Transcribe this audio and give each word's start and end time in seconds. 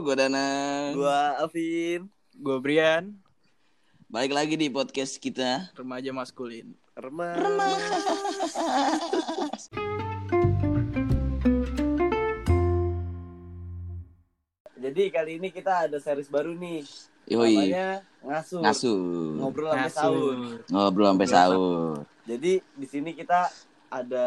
Gue 0.00 0.16
Dana. 0.16 0.46
Gua 0.96 1.36
Alvin, 1.36 2.08
Gue 2.32 2.56
Brian, 2.58 3.12
Balik 4.08 4.32
lagi 4.32 4.54
di 4.56 4.66
podcast 4.66 5.20
kita. 5.20 5.70
remaja 5.76 6.10
maskulin. 6.10 6.74
Remah. 6.96 7.36
Jadi 14.80 15.02
kali 15.12 15.36
ini 15.36 15.48
kita 15.52 15.84
ada 15.86 16.00
series 16.00 16.30
baru 16.32 16.56
nih. 16.56 16.80
Yoi, 17.28 17.52
Namanya 17.54 17.88
Ngasur. 18.24 18.60
ngasuh. 18.64 19.00
Ngobrol 19.38 19.70
sampai 19.70 19.92
sahur. 19.92 20.36
Ngobrol 20.66 21.06
sampai 21.12 21.28
sahur. 21.28 21.94
Jadi 22.24 22.52
di 22.64 22.86
sini 22.88 23.10
kita 23.12 23.46
ada 23.92 24.26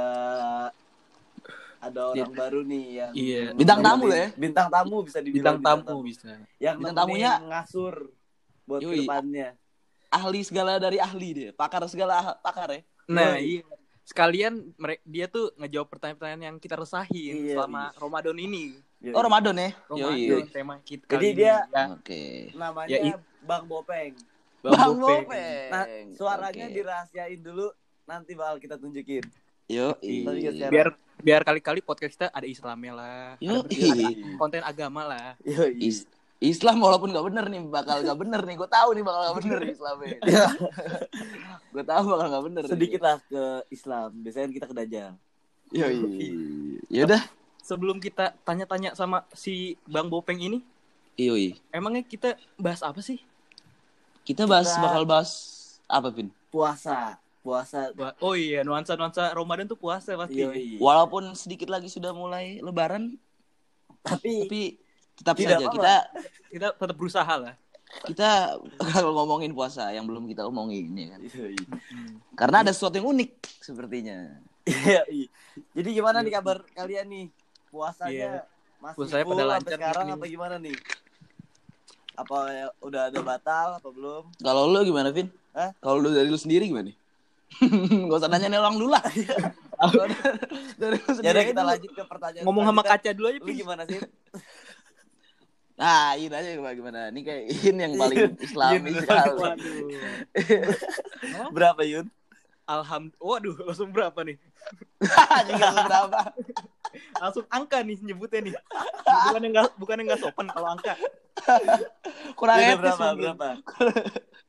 ada 1.84 2.02
orang 2.10 2.32
baru 2.32 2.62
nih 2.64 2.86
yang 2.96 3.12
Iya. 3.12 3.44
Bintang 3.52 3.80
tamu 3.84 4.08
ya. 4.08 4.28
Bintang 4.34 4.68
tamu 4.72 4.96
bisa 5.04 5.20
dibilang 5.20 5.60
Bintang 5.60 5.80
tamu 5.84 6.00
bisa. 6.02 6.32
Yang 6.58 6.76
Bintang 6.80 6.96
tamunya- 6.96 7.40
ngasur 7.44 7.94
buat 8.64 8.80
Yoi. 8.80 8.90
ke 8.90 8.96
depannya. 9.04 9.50
Ahli 10.08 10.40
segala 10.42 10.80
dari 10.80 10.98
ahli 10.98 11.30
dia. 11.34 11.50
Pakar 11.52 11.84
segala 11.92 12.14
ah- 12.16 12.38
pakar 12.40 12.72
ya. 12.72 12.82
Nah, 13.06 13.36
Yoi. 13.36 13.60
iya. 13.60 13.64
Sekalian 14.04 14.76
dia 15.04 15.28
tuh 15.28 15.56
ngejawab 15.56 15.88
pertanyaan-pertanyaan 15.88 16.44
yang 16.44 16.58
kita 16.60 16.76
resahin 16.76 17.36
Iya, 17.40 17.56
selama 17.56 17.92
Ramadan 17.96 18.38
ini. 18.38 18.76
Yoi. 19.00 19.12
Oh, 19.12 19.24
Ramadan 19.24 19.56
ya. 19.56 19.70
Ramadan 19.88 20.16
Yoi. 20.16 20.44
tema 20.48 20.76
kita. 20.80 21.08
Jadi 21.12 21.28
dia- 21.36 21.68
Ya, 21.68 21.84
Oke. 21.92 22.52
Namanya 22.54 22.92
Ya, 22.92 23.16
Bang 23.42 23.68
Bopeng. 23.68 24.16
Bang 24.64 24.96
Bopeng. 24.96 25.28
Bopeng. 25.28 25.68
Nah, 25.68 25.86
suaranya 26.16 26.66
Oke. 26.68 26.76
dirahasiain 26.76 27.40
dulu 27.40 27.68
nanti 28.04 28.32
bakal 28.32 28.60
kita 28.60 28.76
tunjukin. 28.76 29.24
Yo, 29.68 29.96
ya 30.00 30.68
Biar 30.68 30.92
biar 31.24 31.42
kali-kali 31.42 31.80
podcast 31.80 32.14
kita 32.14 32.28
ada 32.28 32.44
Islamnya 32.44 32.94
lah. 32.94 33.24
Yo, 33.40 33.64
Ada, 33.64 33.72
ada 33.72 34.08
konten 34.36 34.62
agama 34.62 35.02
lah. 35.06 35.28
Yoi. 35.42 35.80
Is- 35.82 36.06
Islam 36.38 36.76
walaupun 36.78 37.08
gak 37.08 37.24
bener 37.24 37.48
nih 37.48 37.64
bakal 37.64 38.04
gak 38.04 38.20
bener 38.20 38.44
nih 38.44 38.60
gue 38.60 38.68
tahu 38.68 38.90
nih 38.92 39.00
bakal 39.02 39.22
gak 39.24 39.38
bener 39.40 39.58
nih 39.58 39.72
Islamnya 39.72 40.12
Ya, 40.28 40.46
gue 41.72 41.84
tahu 41.88 42.04
bakal 42.06 42.28
gak 42.30 42.44
bener 42.44 42.64
sedikit 42.68 43.00
lah 43.00 43.16
ke 43.24 43.44
Islam. 43.70 44.12
Biasanya 44.20 44.52
kita 44.52 44.66
ke 44.68 44.76
Dajjal. 44.76 45.12
yo 45.72 45.88
yaudah 46.92 47.24
Sebelum 47.64 47.96
kita 47.98 48.36
tanya-tanya 48.44 48.92
sama 48.92 49.24
si 49.32 49.80
Bang 49.88 50.12
Bopeng 50.12 50.36
ini, 50.36 50.60
yoi 51.16 51.56
emangnya 51.72 52.04
kita 52.04 52.36
bahas 52.54 52.84
apa 52.84 53.00
sih? 53.00 53.24
kita 54.22 54.44
bahas 54.44 54.68
Kita- 54.68 54.84
bakal 54.84 55.04
bahas 55.04 55.32
apa 55.86 56.12
pin 56.12 56.28
Puasa, 56.52 57.16
puasa. 57.44 57.92
Oh 58.18 58.34
iya, 58.34 58.64
nuansa-nuansa 58.64 59.30
Ramadan 59.30 59.68
tuh 59.68 59.76
puasa 59.76 60.16
pasti. 60.16 60.40
Yoi. 60.40 60.80
walaupun 60.80 61.32
sedikit 61.34 61.68
lagi 61.68 61.86
sudah 61.86 62.10
mulai 62.10 62.58
Lebaran 62.58 63.20
Tapi 64.02 64.32
tapi 64.44 64.62
tetap 65.14 65.36
Tidak 65.36 65.58
saja 65.58 65.68
kita 65.70 65.96
Kita 66.50 66.68
tetap 66.74 66.96
berusaha 66.96 67.34
lah. 67.34 67.54
kita 68.04 68.58
kalau 68.90 69.14
ngomongin 69.14 69.52
puasa 69.52 69.92
yang 69.92 70.04
belum 70.04 70.26
kita 70.26 70.42
omongin 70.44 70.90
ya 70.94 71.14
kan 71.14 71.20
Yoi. 71.22 71.56
karena 72.34 72.64
ada 72.64 72.72
sesuatu 72.72 72.96
yang 72.96 73.06
unik 73.08 73.32
sepertinya 73.60 74.40
Yoi. 74.66 75.28
Jadi 75.70 75.90
gimana 75.92 76.20
nih 76.20 76.34
kabar 76.34 76.64
kalian 76.72 77.06
nih? 77.06 77.26
Puasanya 77.70 78.10
Iya. 78.10 78.32
masih 78.80 78.96
Puasanya 78.98 79.24
full 79.24 79.32
pada 79.32 79.44
sampai 79.44 79.54
lancar 79.54 79.76
sekarang 79.76 80.06
nih. 80.06 80.16
apa 80.16 80.26
gimana 80.26 80.56
nih? 80.58 80.78
Apa 82.14 82.38
ya, 82.48 82.66
udah 82.80 83.02
ada 83.10 83.20
batal 83.22 83.68
apa 83.78 83.90
belum? 83.90 84.24
kalau 84.38 84.64
lu 84.66 84.80
gimana 84.84 85.10
Vin 85.10 85.28
Hah? 85.52 85.70
kalau 85.78 85.98
lu 85.98 86.10
dari 86.10 86.26
lu 86.26 86.38
sendiri 86.38 86.66
gimana 86.66 86.94
Gak 88.10 88.18
usah 88.20 88.30
nanya 88.30 88.48
nih 88.50 88.60
orang 88.60 88.76
dulu 88.80 88.90
lah 88.94 89.04
dari 90.80 90.98
Ya 91.04 91.12
sendiri 91.12 91.34
udah 91.34 91.46
kita 91.50 91.62
dulu. 91.62 91.70
lanjut 91.72 91.92
ke 91.92 92.04
pertanyaan. 92.08 92.44
Ngomong 92.48 92.64
sama 92.72 92.82
kaca 92.86 93.10
dulu 93.12 93.28
aja, 93.30 93.40
Lu 93.40 93.46
Pin. 93.48 93.56
gimana 93.60 93.84
sih? 93.88 94.00
Nah, 95.74 96.14
ini 96.14 96.30
aja 96.30 96.54
gimana, 96.54 96.74
gimana. 96.78 97.00
Ini 97.10 97.22
kayak 97.26 97.44
ini 97.50 97.82
yang 97.82 97.94
paling 97.98 98.38
islami 98.46 98.94
Yun. 98.94 99.02
sekali. 99.02 99.42
Waduh. 99.42 99.78
Berapa 101.50 101.82
Yun? 101.82 102.06
Alhamdulillah. 102.70 103.26
Waduh, 103.26 103.56
langsung 103.66 103.90
berapa 103.90 104.20
nih? 104.22 104.38
Tahu 105.02 106.08
berapa. 106.14 106.22
Langsung 107.18 107.46
angka 107.50 107.82
nih 107.82 107.98
nyebutnya 108.06 108.40
nih. 108.46 108.54
Bukan 109.02 109.42
yang 109.42 109.54
nggak 109.58 109.68
bukan 109.82 109.96
yang 109.98 110.08
nggak 110.14 110.22
sopan 110.22 110.48
kalau 110.54 110.78
angka. 110.78 110.94
Kurang 112.38 112.58
Ya 112.62 112.78
udah, 112.78 112.94
etis 112.94 112.94
berapa? 112.94 113.18
Berapa? 113.18 113.48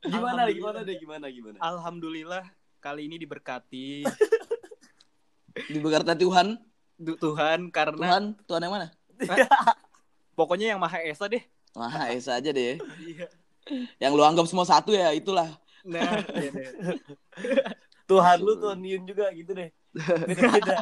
Gimana 0.04 0.40
gimana 0.52 0.78
deh 0.84 0.96
gimana 1.00 1.26
gimana? 1.32 1.56
Alhamdulillah 1.64 2.44
kali 2.84 3.08
ini 3.08 3.16
diberkati 3.16 4.04
Diberkati 5.72 6.20
Tuhan. 6.20 6.60
du- 6.94 7.16
Tuhan 7.16 7.72
karena 7.72 7.96
Tuhan, 7.98 8.24
Tuhan 8.44 8.60
yang 8.60 8.74
mana? 8.74 8.88
pokoknya 10.38 10.74
yang 10.74 10.80
Maha 10.82 11.00
Esa 11.00 11.24
deh. 11.26 11.42
Wah, 11.72 12.10
Esa 12.10 12.36
aja 12.38 12.50
deh. 12.50 12.76
Iya. 13.00 13.26
Yang 13.98 14.12
lu 14.12 14.22
anggap 14.22 14.46
semua 14.46 14.62
satu 14.62 14.92
ya, 14.92 15.10
itulah. 15.10 15.48
Nah, 15.82 16.20
iya 16.34 16.50
deh. 16.50 16.68
Tuhan 18.10 18.38
lu 18.38 18.58
Tuhan 18.58 18.78
Yun 18.78 19.02
juga 19.08 19.30
gitu 19.32 19.54
deh. 19.54 19.70
Beda-beda. 19.96 20.76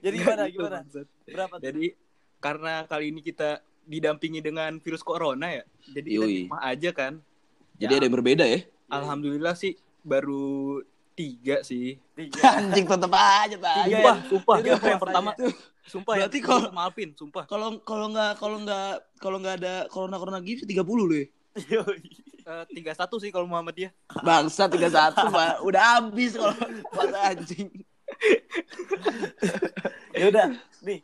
Jadi 0.00 0.14
gimana 0.16 0.42
Gitu, 0.46 0.54
gimana? 0.58 0.78
Berapa 1.26 1.54
tuh? 1.58 1.64
Jadi 1.66 1.84
karena 2.40 2.72
kali 2.86 3.04
ini 3.10 3.20
kita 3.20 3.60
didampingi 3.84 4.40
dengan 4.40 4.78
virus 4.78 5.04
corona 5.04 5.52
ya. 5.52 5.64
Jadi 5.92 6.08
kita 6.14 6.56
aja 6.56 6.90
kan. 6.90 7.12
Jadi 7.76 7.92
Ya. 7.92 7.98
ada 7.98 8.04
yang 8.06 8.16
berbeda 8.16 8.44
ya. 8.46 8.60
Alhamdulillah 8.88 9.54
sih 9.54 9.74
baru 10.04 10.80
tiga 11.14 11.62
sih. 11.62 11.96
Tiga. 12.12 12.40
Anjing 12.60 12.84
tetep 12.84 13.10
aja, 13.10 13.50
Tiga 13.50 13.58
Pak. 13.58 13.86
ya? 13.86 13.88
Sumpah, 13.88 14.16
sumpah. 14.28 14.56
Jadi 14.60 14.86
Yang 14.86 15.00
pertama, 15.00 15.30
sumpah 15.84 16.12
ya. 16.14 16.18
Berarti 16.22 16.38
kalau- 16.40 16.68
sama 16.68 16.80
Alvin, 16.84 17.08
sumpah. 17.14 17.42
Kalau 17.44 17.66
kalau 17.80 18.06
nggak 18.08 18.30
kalau 18.36 18.56
nggak 18.60 18.88
kalau 19.16 19.36
nggak 19.38 19.54
ada 19.58 19.72
corona 19.88 20.16
corona 20.16 20.38
gitu 20.40 20.62
30 20.62 21.02
lu 21.02 21.14
ya. 21.14 21.26
Yoi. 21.72 21.98
Eh, 22.44 22.64
Tiga 22.70 22.92
satu 22.92 23.16
sih 23.16 23.30
kalau 23.30 23.46
Muhammadiyah. 23.46 23.90
Bangsa 24.20 24.66
31 24.66 25.26
Pak. 25.26 25.62
Udah 25.62 25.82
habis 25.96 26.34
kalau 26.34 26.54
puasa 26.86 27.16
anjing. 27.26 27.66
ya 30.14 30.24
udah 30.28 30.44
nih 30.80 31.00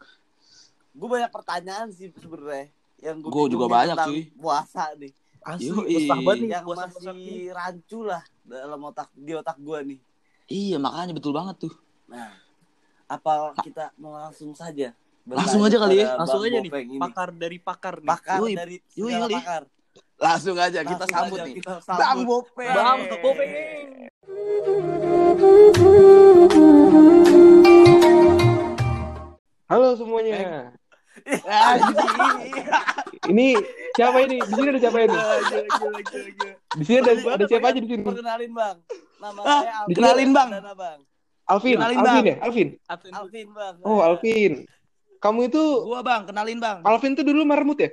gue 0.91 1.09
banyak 1.09 1.29
pertanyaan 1.29 1.89
sih 1.91 2.09
sebenarnya 2.13 2.71
yang 3.01 3.19
gue 3.19 3.27
Gua 3.27 3.47
juga 3.47 3.67
banyak 3.67 3.97
sih. 4.07 4.23
puasa 4.37 4.93
nih 4.95 5.11
Asli, 5.41 5.73
Yoi. 5.73 6.05
banget 6.05 6.37
nih 6.37 6.51
yang 6.53 6.65
puasa-puasa 6.65 7.11
masih 7.11 7.17
gini. 7.17 7.49
rancu 7.49 7.99
lah 8.05 8.23
dalam 8.43 8.81
otak 8.83 9.09
di 9.13 9.33
otak 9.33 9.57
gue 9.59 9.79
nih 9.87 9.99
Iya, 10.47 10.77
makanya 10.77 11.13
betul 11.15 11.33
banget 11.33 11.57
tuh. 11.61 11.75
nah 12.05 12.35
apa 13.07 13.55
kita 13.61 13.91
mau 13.97 14.15
langsung 14.15 14.53
saja 14.53 14.91
Langsung 15.23 15.63
aja 15.63 15.77
kali 15.79 16.01
ya. 16.01 16.17
Langsung 16.17 16.43
Bang 16.43 16.51
aja 16.51 16.59
nih, 16.59 16.73
ini? 16.83 16.99
pakar 16.99 17.29
dari 17.31 17.59
pakar 17.61 17.95
nih. 18.01 18.09
pakar 18.09 18.39
Yoi. 18.41 18.53
dari 18.57 18.77
Yoi 18.93 19.13
kali. 19.15 19.35
pakar 19.37 19.63
Langsung 20.19 20.57
aja 20.59 20.81
kita 20.83 20.93
Langsung 21.01 21.15
sambut 21.15 21.39
aja 21.39 21.47
nih. 21.47 21.55
kita 21.57 21.75
Bang 21.81 21.99
sambut. 22.19 22.27
Bopeng. 22.27 22.75
Bang 22.75 23.01
Bopeng. 23.17 23.51
Halo 29.69 29.95
semuanya. 29.95 30.75
Ini 33.23 33.47
siapa 33.93 34.19
ini? 34.21 34.37
Di 34.39 34.53
sini 34.53 34.69
ada 34.69 34.81
siapa 34.81 34.99
ini? 35.01 35.17
Gila. 35.17 36.53
Di 36.71 36.85
sini 36.85 36.99
ada 36.99 37.13
ada 37.31 37.45
siapa 37.45 37.67
aja 37.69 37.79
di 37.79 37.89
sini? 37.89 38.03
perkenalin 38.03 38.51
bang 38.51 38.77
nama 39.19 39.41
Ah, 39.41 39.61
saya 39.61 39.73
Alvin 39.77 39.89
dikenalin, 39.91 40.31
Bang. 40.33 40.49
Bang 40.73 41.01
Alvin, 41.45 41.77
Kenalin, 41.77 41.99
Alvin 41.99 42.07
Bang. 42.07 42.25
ya, 42.25 42.37
Alvin. 42.41 42.69
Alvin, 42.87 43.13
Alvin 43.13 43.47
bang 43.51 43.75
Oh, 43.83 43.99
Alvin. 44.01 44.53
Kamu 45.19 45.41
itu 45.45 45.63
Gua 45.83 46.01
Bang, 46.01 46.23
kenalin 46.25 46.59
Bang. 46.59 46.79
Alvin 46.83 47.13
tuh 47.13 47.23
dulu 47.23 47.43
marmut 47.43 47.77
ya? 47.77 47.91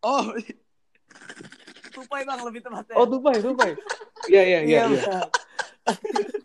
Oh, 0.00 0.24
tupai 1.94 2.22
bang 2.22 2.40
lebih 2.40 2.60
tepatnya 2.60 2.94
Oh, 2.94 3.04
tupai, 3.04 3.38
tupai. 3.38 3.72
Iya, 4.26 4.42
iya, 4.42 4.58
iya, 4.62 4.78
iya. 4.86 5.00
Bang. 5.04 5.28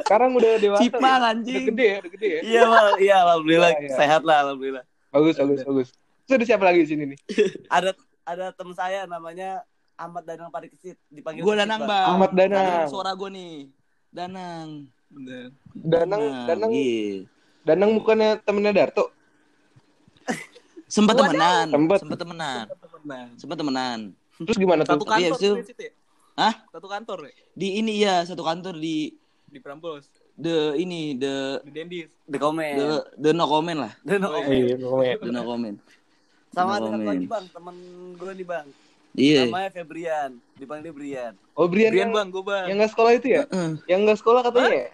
Sekarang 0.02 0.36
udah 0.36 0.52
dewasa. 0.58 0.82
Cipang 0.82 1.00
Udah 1.02 1.32
anjing. 1.32 1.64
gede 1.66 1.86
ya, 1.86 1.98
udah 1.98 2.12
gede 2.12 2.28
ya. 2.28 2.42
iya 2.44 2.62
bang 2.66 2.88
iya 3.00 3.16
alhamdulillah 3.24 3.72
Iya, 3.72 3.80
iya. 3.82 3.96
sehat 3.96 4.22
lah 4.22 4.38
alhamdulillah 4.44 4.84
Bagus, 5.10 5.36
bagus, 5.38 5.62
bagus. 5.64 5.90
Terus 6.30 6.38
ada 6.38 6.46
siapa 6.46 6.62
lagi 6.62 6.86
di 6.86 6.88
sini 6.88 7.04
nih? 7.10 7.18
ada 7.74 7.90
ada 8.22 8.54
teman 8.54 8.78
saya 8.78 9.10
namanya 9.10 9.66
Ahmad 9.98 10.22
Danang 10.22 10.54
Parikesit 10.54 10.94
dipanggil 11.10 11.42
Gua 11.42 11.58
Kesit, 11.58 11.66
Danang, 11.66 11.82
Bang. 11.82 11.90
Bang. 11.90 12.06
Ahmad 12.14 12.32
Danang. 12.32 12.66
Dengar 12.70 12.86
Suara 12.86 13.12
gua 13.12 13.30
nih. 13.34 13.56
Danang. 14.10 14.68
Bener. 15.10 15.50
Danang, 15.74 16.22
Danang, 16.46 16.70
Iya. 16.70 17.26
Danang 17.66 17.90
bukannya 17.98 18.38
temennya 18.40 18.72
Darto? 18.76 19.10
Sempet 20.86 21.18
temenan. 21.18 21.66
Sempet. 21.68 21.98
Sempet 21.98 22.20
temenan. 22.20 22.66
Nah, 23.02 23.26
Sempet 23.34 23.58
temenan. 23.58 24.00
Terus 24.38 24.56
gimana 24.56 24.86
Satu 24.86 25.02
tuh? 25.02 25.10
kan- 25.10 25.18
kantor 25.18 25.42
Iya, 25.42 25.74
ya? 25.82 25.92
Hah? 26.38 26.54
Satu 26.70 26.88
kantor 26.88 27.18
ya? 27.26 27.34
Di 27.52 27.68
ini 27.76 27.94
ya, 27.98 28.22
satu 28.22 28.42
kantor 28.42 28.78
di 28.78 29.18
Di 29.44 29.58
Prambos. 29.58 30.06
the 30.36 30.78
ini 30.78 31.18
the 31.18 31.58
Di 31.66 31.72
Dendis. 31.74 32.08
The 32.24 32.38
Comment. 32.38 32.78
the 32.78 32.88
the 33.18 33.30
no 33.34 33.44
comment 33.44 33.80
lah. 33.82 33.94
The 34.00 34.16
No 34.16 34.30
Oh, 34.30 34.34
Comment. 34.38 34.54
Iya, 34.56 34.76
pokoknya. 34.78 35.16
The 35.20 35.32
no 35.32 35.42
comment. 35.44 35.78
Sama 36.50 36.78
ada 36.78 36.88
satu 36.90 37.06
lagi 37.06 37.26
bang, 37.26 37.46
temen 37.48 37.76
gue 38.18 38.32
nih 38.34 38.48
bang. 38.48 38.68
Iya. 39.10 39.50
Namanya 39.50 39.70
Febrian, 39.74 40.32
dipanggil 40.54 40.94
Brian. 40.94 41.34
Oh 41.58 41.66
Brian, 41.66 41.90
Brian 41.90 42.08
yang, 42.08 42.12
bang, 42.14 42.28
gue 42.30 42.44
bang. 42.46 42.66
yang 42.70 42.78
nggak 42.78 42.92
sekolah 42.94 43.12
itu 43.18 43.28
ya? 43.28 43.42
Heeh. 43.50 43.70
Yang 43.90 44.00
nggak 44.06 44.18
sekolah 44.22 44.42
katanya 44.46 44.70
ya? 44.70 44.88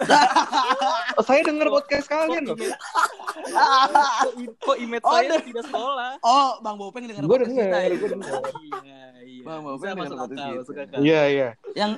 oh, 1.19 1.23
saya 1.23 1.41
dengar 1.43 1.67
podcast 1.67 2.07
kalian 2.07 2.43
loh. 2.47 2.55
Kok, 2.55 4.33
i- 4.39 4.55
kok 4.55 4.77
image 4.79 5.03
Oh, 5.03 5.11
saya 5.13 5.39
tidak 5.39 5.63
sekolah? 5.67 6.11
Oh, 6.21 6.49
Bang 6.59 6.75
Bopeng 6.79 7.03
dengar 7.05 7.23
Gue 7.23 7.35
podcast 7.35 7.51
kita 7.51 7.63
dengar, 7.65 7.81
ya? 7.83 7.95
gue 7.95 8.09
dengar. 8.09 8.31
Iya, 8.55 8.99
iya. 9.21 9.41
Bang, 9.43 9.59
masuk 9.61 9.83
dengar 9.83 9.95
podcast 10.15 10.55
masuk 10.63 10.75
akal. 10.79 10.97
Iya 11.03 11.21
iya. 11.27 11.49
Yang 11.75 11.91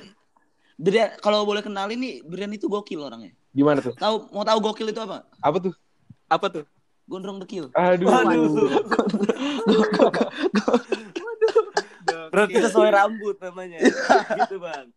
Brian 0.74 1.08
kalau 1.18 1.40
boleh 1.42 1.62
kenalin 1.62 1.98
nih, 1.98 2.14
Brian 2.22 2.50
itu 2.50 2.66
gokil 2.66 2.98
orangnya. 3.00 3.30
Gimana 3.50 3.78
tuh? 3.78 3.94
Tahu 3.94 4.30
mau 4.30 4.42
tahu 4.42 4.58
gokil 4.60 4.90
itu 4.90 5.00
apa? 5.00 5.22
Apa 5.38 5.58
tuh? 5.60 5.74
Apa 6.26 6.46
tuh? 6.50 6.64
Gondrong 7.08 7.40
dekil. 7.40 7.72
Aduh. 7.72 8.06
Waduh. 8.12 8.52
Berarti 12.28 12.54
sesuai 12.60 12.90
rambut 12.92 13.40
namanya. 13.40 13.80
gitu, 14.36 14.60
Bang. 14.60 14.92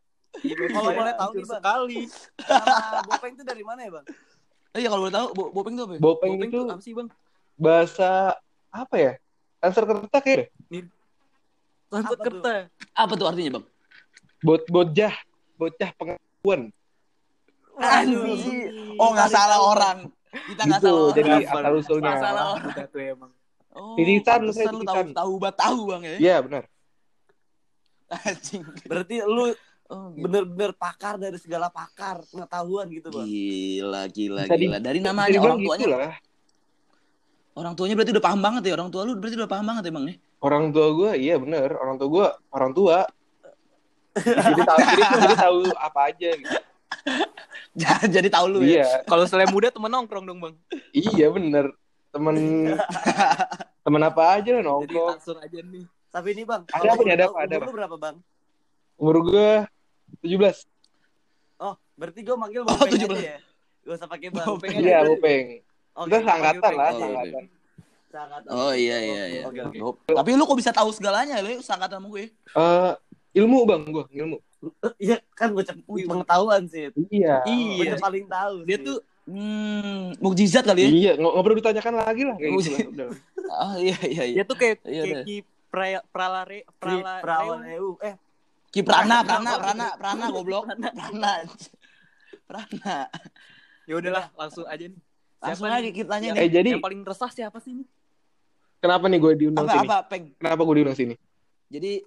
Kalau 0.72 0.90
Saya 0.92 1.00
boleh 1.00 1.14
tahu 1.16 1.32
nih, 1.32 1.46
Bang. 1.48 1.62
sekali. 1.64 2.00
Nama 2.44 3.00
Bopeng 3.08 3.32
itu 3.36 3.44
dari 3.48 3.64
mana 3.64 3.80
ya, 3.88 3.92
Bang? 3.96 4.06
Eh, 4.72 4.80
iya 4.84 4.88
kalau 4.92 5.08
boleh 5.08 5.16
tahu, 5.16 5.28
Bo- 5.36 5.52
Bopeng 5.56 5.74
itu 5.76 5.84
apa? 5.88 5.94
ya? 5.96 6.00
Bopeng 6.00 6.32
Bopeng 6.36 6.52
itu 6.52 6.62
apa 6.68 6.84
sih 6.84 6.94
bang? 6.96 7.08
bahasa 7.60 8.40
apa 8.72 8.96
ya? 8.96 9.12
Answer 9.60 9.84
kerta 9.84 10.18
kayak 10.24 10.48
tuh? 11.92 12.24
kerta. 12.24 12.54
Apa 12.96 13.14
tuh 13.20 13.28
artinya, 13.28 13.60
Bang? 13.60 13.66
bot 14.42 14.66
bocah 14.74 15.14
bocah 15.54 15.90
pengetahuan 15.94 16.74
Anjir. 17.78 18.74
Oh, 18.98 19.14
nggak 19.14 19.30
salah 19.30 19.60
orang. 19.62 19.98
Kita 20.32 20.62
nggak 20.64 20.80
gitu. 20.80 20.92
salah. 20.96 21.12
Jadi 21.14 21.30
asal 21.44 21.74
usulnya. 21.76 22.14
Salah 22.18 22.50
tuh 22.88 23.02
emang. 23.04 23.32
Oh, 23.72 23.96
saya 24.52 24.72
lu 24.76 24.84
tahu 24.84 25.16
tahu 25.16 25.32
bat 25.40 25.56
tahu, 25.56 25.80
Bang 25.88 26.04
ya. 26.04 26.16
Iya 26.20 26.36
benar. 26.44 26.64
Anjing. 28.12 28.64
Berarti 28.88 29.16
lu 29.24 29.56
Oh, 29.92 30.08
gitu. 30.16 30.24
bener-bener 30.24 30.72
pakar 30.72 31.20
dari 31.20 31.36
segala 31.36 31.68
pakar 31.68 32.24
pengetahuan 32.32 32.88
gitu, 32.88 33.12
Bang. 33.12 33.28
Gila, 33.28 34.08
gila, 34.08 34.42
Bisa 34.48 34.56
gila. 34.56 34.78
Dari 34.80 35.04
namanya 35.04 35.40
orang 35.44 35.60
tuanya. 35.60 35.84
gitu 35.84 35.92
lah. 35.92 36.14
Orang 37.52 37.74
tuanya 37.76 37.96
berarti 38.00 38.12
udah 38.16 38.24
paham 38.24 38.40
banget 38.40 38.62
ya. 38.72 38.74
Orang 38.80 38.88
tua 38.88 39.04
lu 39.04 39.20
berarti 39.20 39.36
udah 39.36 39.52
paham 39.52 39.66
banget 39.68 39.84
ya, 39.84 39.92
Bang 39.92 40.06
ya. 40.08 40.16
Orang 40.40 40.64
tua 40.72 40.88
gue, 40.96 41.12
iya 41.20 41.36
bener. 41.36 41.76
Orang 41.76 42.00
tua 42.00 42.08
gue, 42.08 42.28
orang 42.56 42.72
tua. 42.72 42.98
jadi 44.16 44.62
tahu, 44.64 44.80
jadi, 44.80 45.04
jadi 45.28 45.36
tahu 45.36 45.60
apa 45.76 46.00
aja. 46.08 46.30
Gitu. 46.40 46.56
Jadi 48.16 48.28
tahu 48.28 48.46
lu 48.48 48.60
ya. 48.62 48.84
Iya, 48.84 48.88
Kalau 49.04 49.24
selain 49.24 49.48
muda 49.48 49.72
temen 49.72 49.88
nongkrong 49.88 50.26
dong 50.26 50.40
bang. 50.40 50.56
iya 50.92 51.28
bener. 51.28 51.72
Temen, 52.12 52.36
temen 53.86 54.02
apa 54.02 54.36
aja 54.36 54.52
lah 54.52 54.60
Jadi 54.60 54.68
nongkrong. 54.68 55.10
langsung 55.16 55.38
aja 55.38 55.60
nih. 55.62 55.86
Tapi 56.12 56.28
ini, 56.36 56.44
Bang. 56.44 56.68
Ada 56.68 56.88
apa 56.92 57.02
nih, 57.02 57.14
ada 57.14 57.24
apa, 57.26 57.38
ada 57.40 57.56
umur 57.58 57.72
berapa, 57.74 57.96
Bang? 57.96 58.16
Umur 58.98 59.16
gue 59.24 59.50
17. 60.20 60.68
Oh, 61.58 61.80
berarti 61.96 62.20
gue 62.20 62.36
manggil 62.36 62.62
Oh, 62.62 62.68
Bopeng 62.68 62.92
17. 62.92 63.08
aja 63.08 63.16
ya? 63.16 63.40
Gak 63.82 63.96
usah 63.96 64.08
pakai 64.12 64.28
Bang. 64.28 64.44
Bopeng 64.46 64.72
Bopeng 64.72 64.84
Iya. 64.84 65.00
Bopeng. 65.02 65.46
Oke, 65.94 66.04
Kita 66.04 66.12
gua 66.14 66.20
seangkatan 66.22 66.60
panggil 66.62 66.76
lah, 66.78 66.92
seangkatan. 66.94 67.44
Seangkatan. 68.06 68.50
Oh 68.52 68.74
iya 68.74 68.98
iya 69.00 69.24
iya. 69.30 69.42
Oke, 69.48 69.60
oke. 69.64 70.12
Tapi 70.12 70.30
lu 70.36 70.44
kok 70.44 70.60
bisa 70.60 70.72
tahu 70.72 70.92
segalanya 70.92 71.40
lu 71.40 71.60
sangkatan 71.60 71.96
sama 71.98 72.08
gue? 72.10 72.28
Eh, 72.28 72.92
ilmu 73.34 73.64
bang, 73.64 73.82
gue 73.86 74.04
ilmu. 74.14 74.38
Iya, 75.02 75.18
kan 75.34 75.52
gue 75.52 75.66
pengetahuan 76.06 76.66
sih. 76.66 76.94
Iya. 77.10 77.42
Iya. 77.44 77.94
Gue 77.94 77.98
paling 77.98 78.26
tahu. 78.26 78.56
Dia 78.64 78.78
sih. 78.78 78.86
tuh 78.86 79.00
Hmm, 79.22 80.18
mukjizat 80.18 80.66
kali 80.66 80.82
ya? 80.82 80.90
Iya, 80.90 81.12
nggak 81.14 81.32
nggak 81.32 81.46
perlu 81.46 81.58
ditanyakan 81.58 81.94
lagi 81.96 82.24
lah 82.26 82.36
kayak 82.36 82.52
Oh, 82.52 82.58
gitu. 82.58 82.70
iya. 82.74 82.88
lah. 82.98 83.10
Oh 83.54 83.74
iya 83.78 83.98
iya 84.04 84.24
iya. 84.26 84.36
dia 84.42 84.46
tuh 84.46 84.58
kayak 84.58 84.76
Iya, 84.82 85.04
kayak 85.04 85.24
ki 85.24 85.36
pra- 85.70 86.06
pralare 86.10 86.60
prala 86.76 87.14
Perawan 87.22 87.60
Reum. 87.62 87.72
EU. 87.72 87.90
Eh, 88.02 88.16
Ki 88.68 88.82
Prana, 88.82 89.22
Prana, 89.22 89.52
Prana, 89.56 89.88
Prana 89.94 90.26
goblok. 90.28 90.66
Prana. 90.74 91.32
Prana. 92.44 92.98
Ya 93.84 93.94
udahlah, 93.94 94.26
langsung 94.34 94.66
aja 94.66 94.84
nih. 94.84 95.00
Langsung 95.38 95.68
aja 95.68 95.86
kita 95.86 96.08
tanya 96.08 96.28
nih. 96.34 96.42
Eh 96.42 96.50
jadi 96.50 96.70
Yang 96.76 96.84
paling 96.84 97.02
resah 97.02 97.32
siapa 97.32 97.58
sih 97.60 97.72
ini? 97.74 97.86
kenapa 98.78 99.06
nih 99.06 99.20
gue 99.20 99.32
diundang 99.38 99.64
Apa 99.64 99.74
sini? 99.76 99.86
apa 99.86 99.98
peng? 100.10 100.24
Kenapa 100.36 100.62
gue 100.64 100.76
diundang 100.76 100.98
sini? 100.98 101.16
Jadi 101.68 102.02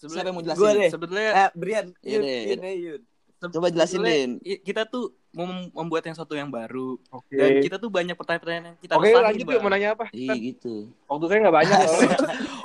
siapa 0.00 0.22
yang 0.24 0.36
mau 0.36 0.44
jelasin? 0.44 0.74
deh. 0.78 0.88
Sebetulnya 0.88 1.30
eh 1.36 1.48
Brian, 1.52 1.86
Iya 2.00 2.14
Yun, 2.14 2.22
deh. 2.22 2.42
Yun, 2.46 2.60
eh, 2.60 2.76
Yun. 2.78 3.00
Coba 3.40 3.66
jelasin 3.68 4.00
Din. 4.00 4.30
Kita 4.60 4.82
tuh 4.84 5.14
mau 5.30 5.44
mem- 5.44 5.70
membuat 5.72 6.02
yang 6.02 6.14
satu 6.14 6.32
yang 6.32 6.48
baru 6.48 6.98
Oke. 7.08 7.34
dan 7.34 7.58
kita 7.60 7.76
tuh 7.76 7.86
banyak 7.86 8.14
pertanyaan 8.14 8.42
yang 8.64 8.76
kita 8.76 8.94
Oke, 8.94 9.06
resahin, 9.08 9.24
lanjut 9.24 9.38
yuk 9.40 9.50
Bang. 9.52 9.62
mau 9.62 9.70
nanya 9.70 9.88
apa? 9.94 10.06
Iya 10.10 10.34
gitu. 10.34 10.74
waktu 11.04 11.24
saya 11.26 11.38
nggak 11.40 11.56
banyak. 11.56 11.78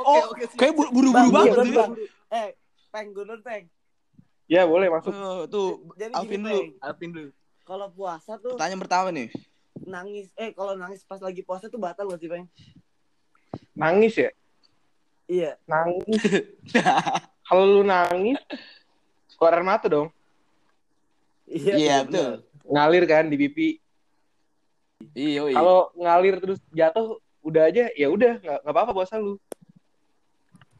Oh, 0.03 0.19
oke, 0.27 0.44
siap. 0.44 0.57
kayak 0.57 0.74
buru-buru 0.74 1.09
Bang, 1.09 1.30
banget 1.30 1.53
Bang, 1.53 1.63
nih. 1.63 1.77
Bang. 1.77 1.91
Eh, 2.27 2.47
Peng, 2.89 3.07
Gunur 3.12 3.39
Peng. 3.39 3.63
ya 4.45 4.65
boleh 4.65 4.91
masuk. 4.91 5.09
Oh, 5.09 5.47
tuh, 5.47 5.88
Jadi 5.94 6.12
Alvin 6.12 6.35
gini, 6.35 6.44
dulu. 6.44 6.59
Peng. 6.59 6.71
Alvin 6.81 7.09
dulu. 7.12 7.30
Kalau 7.63 7.88
puasa 7.88 8.31
tuh 8.35 8.51
Pertanyaan 8.53 8.81
pertama 8.81 9.07
nih. 9.09 9.30
nangis. 9.80 10.27
Eh, 10.35 10.51
kalau 10.51 10.74
nangis 10.74 11.01
pas 11.03 11.18
lagi 11.18 11.39
puasa 11.39 11.65
tuh 11.68 11.77
batal 11.77 12.03
gak 12.06 12.19
sih, 12.19 12.27
Peng? 12.27 12.45
Nangis 13.74 14.13
ya? 14.18 14.30
Iya. 15.25 15.55
Nangis. 15.65 16.03
Kalau 17.47 17.63
lu 17.65 17.81
nangis, 17.83 18.39
keluar 19.35 19.53
air 19.53 19.65
mata 19.65 19.85
dong. 19.87 20.07
Iya, 21.45 21.73
Iya, 21.75 21.95
bener. 22.01 22.07
betul. 22.07 22.31
Ngalir 22.65 23.03
kan 23.03 23.23
di 23.27 23.37
pipi. 23.37 23.69
Iya, 25.11 25.51
iya. 25.51 25.55
Kalau 25.55 25.91
ngalir 25.93 26.35
terus 26.39 26.59
jatuh, 26.71 27.19
udah 27.43 27.67
aja, 27.67 27.91
ya 27.93 28.07
udah 28.07 28.39
nggak 28.39 28.59
apa-apa 28.63 28.95
puasa 28.95 29.19
lu. 29.19 29.35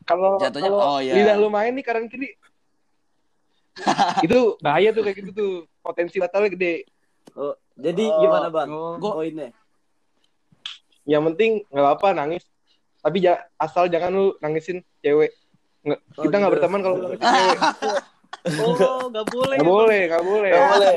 Kalau 0.04 0.40
Jatuhnya- 0.40 0.72
kalau 0.72 0.80
oh, 0.80 1.00
iya. 1.00 1.14
lidah 1.14 1.36
lu 1.36 1.48
main 1.48 1.72
nih 1.72 1.84
kanan 1.84 2.08
kiri, 2.08 2.32
itu 4.26 4.56
bahaya 4.60 4.92
tuh 4.92 5.04
kayak 5.04 5.18
gitu 5.20 5.32
tuh. 5.32 5.54
Potensi 5.84 6.16
batalnya 6.16 6.48
gede. 6.50 6.88
Oh, 7.36 7.52
jadi 7.76 8.04
Oh, 8.08 8.20
gimana, 8.24 8.48
Bang? 8.48 8.70
Oh, 8.72 8.96
Gua- 8.96 9.20
Poinnya. 9.20 9.52
Yang 11.04 11.24
penting 11.32 11.52
nggak 11.68 11.84
apa-apa 11.84 12.08
nangis. 12.16 12.44
Tapi 13.04 13.18
ja- 13.20 13.44
asal 13.56 13.86
jangan 13.86 14.10
lu 14.10 14.26
nangisin 14.40 14.80
cewek. 14.98 15.36
Nggak, 15.84 16.00
Oh, 16.16 16.24
kita 16.24 16.36
nggak 16.38 16.54
berteman 16.54 16.80
kalau 16.80 16.96
nangisin 17.04 17.20
cewek. 17.22 17.60
oh, 18.82 19.06
nggak 19.06 19.26
boleh. 19.28 19.56
Nggak 19.60 19.68
boleh, 19.70 20.00
nggak 20.08 20.24
boleh. 20.24 20.50
Nggak 20.50 20.70
boleh. 20.70 20.96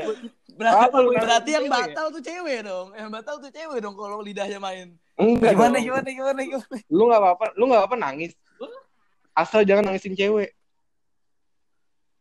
Berarti, 0.56 0.85
Apa 0.88 0.97
lu 0.97 1.08
berarti 1.12 1.50
yang 1.53 1.67
cewek 1.67 1.76
batal 1.85 2.06
tuh 2.08 2.23
cewek 2.23 2.58
dong. 2.64 2.88
Yang 2.94 3.08
batal 3.12 3.35
tuh 3.37 3.50
cewek 3.50 3.79
dong 3.79 3.94
kalau 3.94 4.19
lidahnya 4.20 4.56
main. 4.56 4.88
Enggak. 5.14 5.53
Gimana, 5.53 5.76
gimana, 5.79 6.08
gimana, 6.08 6.41
gimana? 6.41 6.76
Lu 6.88 7.03
nggak 7.05 7.20
apa-apa, 7.20 7.44
lu 7.53 7.64
nggak 7.67 7.81
apa-apa 7.82 7.97
nangis. 7.99 8.32
Asal 9.32 9.69
jangan 9.69 9.85
nangisin 9.85 10.14
cewek. 10.14 10.55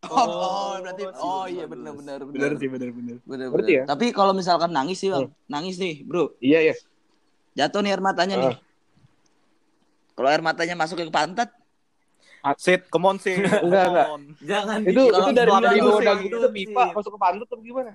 Oh, 0.06 0.14
Oh, 0.14 0.28
oh, 0.28 0.74
berarti 0.78 1.02
bagus, 1.02 1.18
oh 1.18 1.46
iya 1.48 1.66
bagus. 1.66 1.82
benar 1.82 1.94
benar 1.96 2.20
Bener 2.30 2.52
sih. 2.54 2.68
Bener, 2.70 2.90
Berarti 3.26 3.50
bener. 3.50 3.70
ya? 3.74 3.84
Tapi 3.88 4.06
kalau 4.12 4.34
misalkan 4.34 4.70
nangis 4.70 5.00
sih, 5.00 5.10
Bang. 5.10 5.34
Nangis 5.48 5.80
nih, 5.80 6.04
Bro. 6.04 6.38
Iya 6.38 6.60
ya. 6.62 6.76
Jatuh 7.56 7.82
nih 7.82 7.90
air 7.90 8.04
matanya 8.04 8.36
nih. 8.38 8.54
Kalau 10.16 10.28
air 10.32 10.40
matanya 10.40 10.76
masuk 10.80 10.96
ke 10.98 11.12
pantat, 11.12 11.52
Sit, 12.62 12.86
come 12.94 13.10
on, 13.10 13.18
Sit. 13.18 13.42
Enggak, 13.66 13.90
enggak. 13.90 14.08
Jangan 14.46 14.78
Itu 14.86 15.02
itu 15.10 15.32
dari 15.34 15.50
dari 15.50 15.80
sih, 15.82 16.06
dagu 16.06 16.22
gitu 16.22 16.38
itu 16.38 16.50
pipa 16.54 16.84
sih. 16.86 16.94
masuk 16.94 17.12
ke 17.18 17.20
pantat 17.20 17.46
atau 17.50 17.58
gimana? 17.58 17.92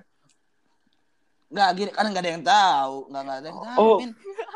Enggak, 1.47 1.69
gini 1.75 1.89
kan 1.95 2.05
enggak 2.11 2.23
ada 2.23 2.31
yang 2.35 2.43
tahu, 2.43 2.95
enggak 3.07 3.21
enggak 3.23 3.37
ada 3.39 3.47
yang 3.47 3.61
tahu. 3.63 3.79
Oh. 3.79 3.97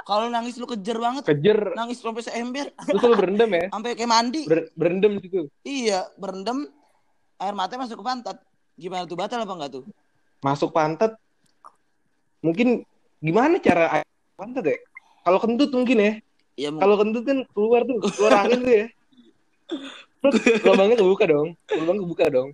Kalau 0.06 0.26
nangis 0.28 0.56
lu 0.60 0.68
kejer 0.68 0.98
banget, 1.00 1.24
Kejer. 1.24 1.60
nangis 1.80 1.98
sampai 2.04 2.24
seember, 2.28 2.76
Terus 2.76 3.02
lu 3.08 3.16
berendam 3.16 3.50
ya? 3.56 3.66
sampai 3.74 3.96
kayak 3.96 4.12
mandi. 4.12 4.42
Ber- 4.44 4.70
berendam 4.76 5.12
situ. 5.24 5.48
Iya, 5.64 6.12
berendam 6.20 6.68
air 7.40 7.56
matanya 7.56 7.88
masuk 7.88 8.04
ke 8.04 8.06
pantat. 8.06 8.38
Gimana 8.76 9.08
tuh 9.08 9.16
batal 9.16 9.48
apa 9.48 9.54
enggak 9.56 9.72
tuh? 9.80 9.84
Masuk 10.44 10.76
pantat. 10.76 11.16
Mungkin 12.44 12.84
gimana 13.24 13.64
cara 13.64 13.96
air 13.96 14.08
pantat 14.36 14.64
ya? 14.68 14.78
Kalau 15.24 15.40
kentut 15.40 15.72
mungkin 15.72 15.98
ya. 16.04 16.12
Ya 16.56 16.72
Kalau 16.72 16.96
kentut 16.96 17.24
kan 17.24 17.44
keluar 17.52 17.84
tuh, 17.84 18.00
keluar 18.00 18.34
angin 18.42 18.60
tuh 18.64 18.74
ya. 18.74 18.86
Terus 20.24 20.36
lubangnya 20.64 20.96
kebuka 20.96 21.26
dong. 21.28 21.48
Lubang 21.70 21.98
kebuka 22.02 22.26
dong. 22.32 22.50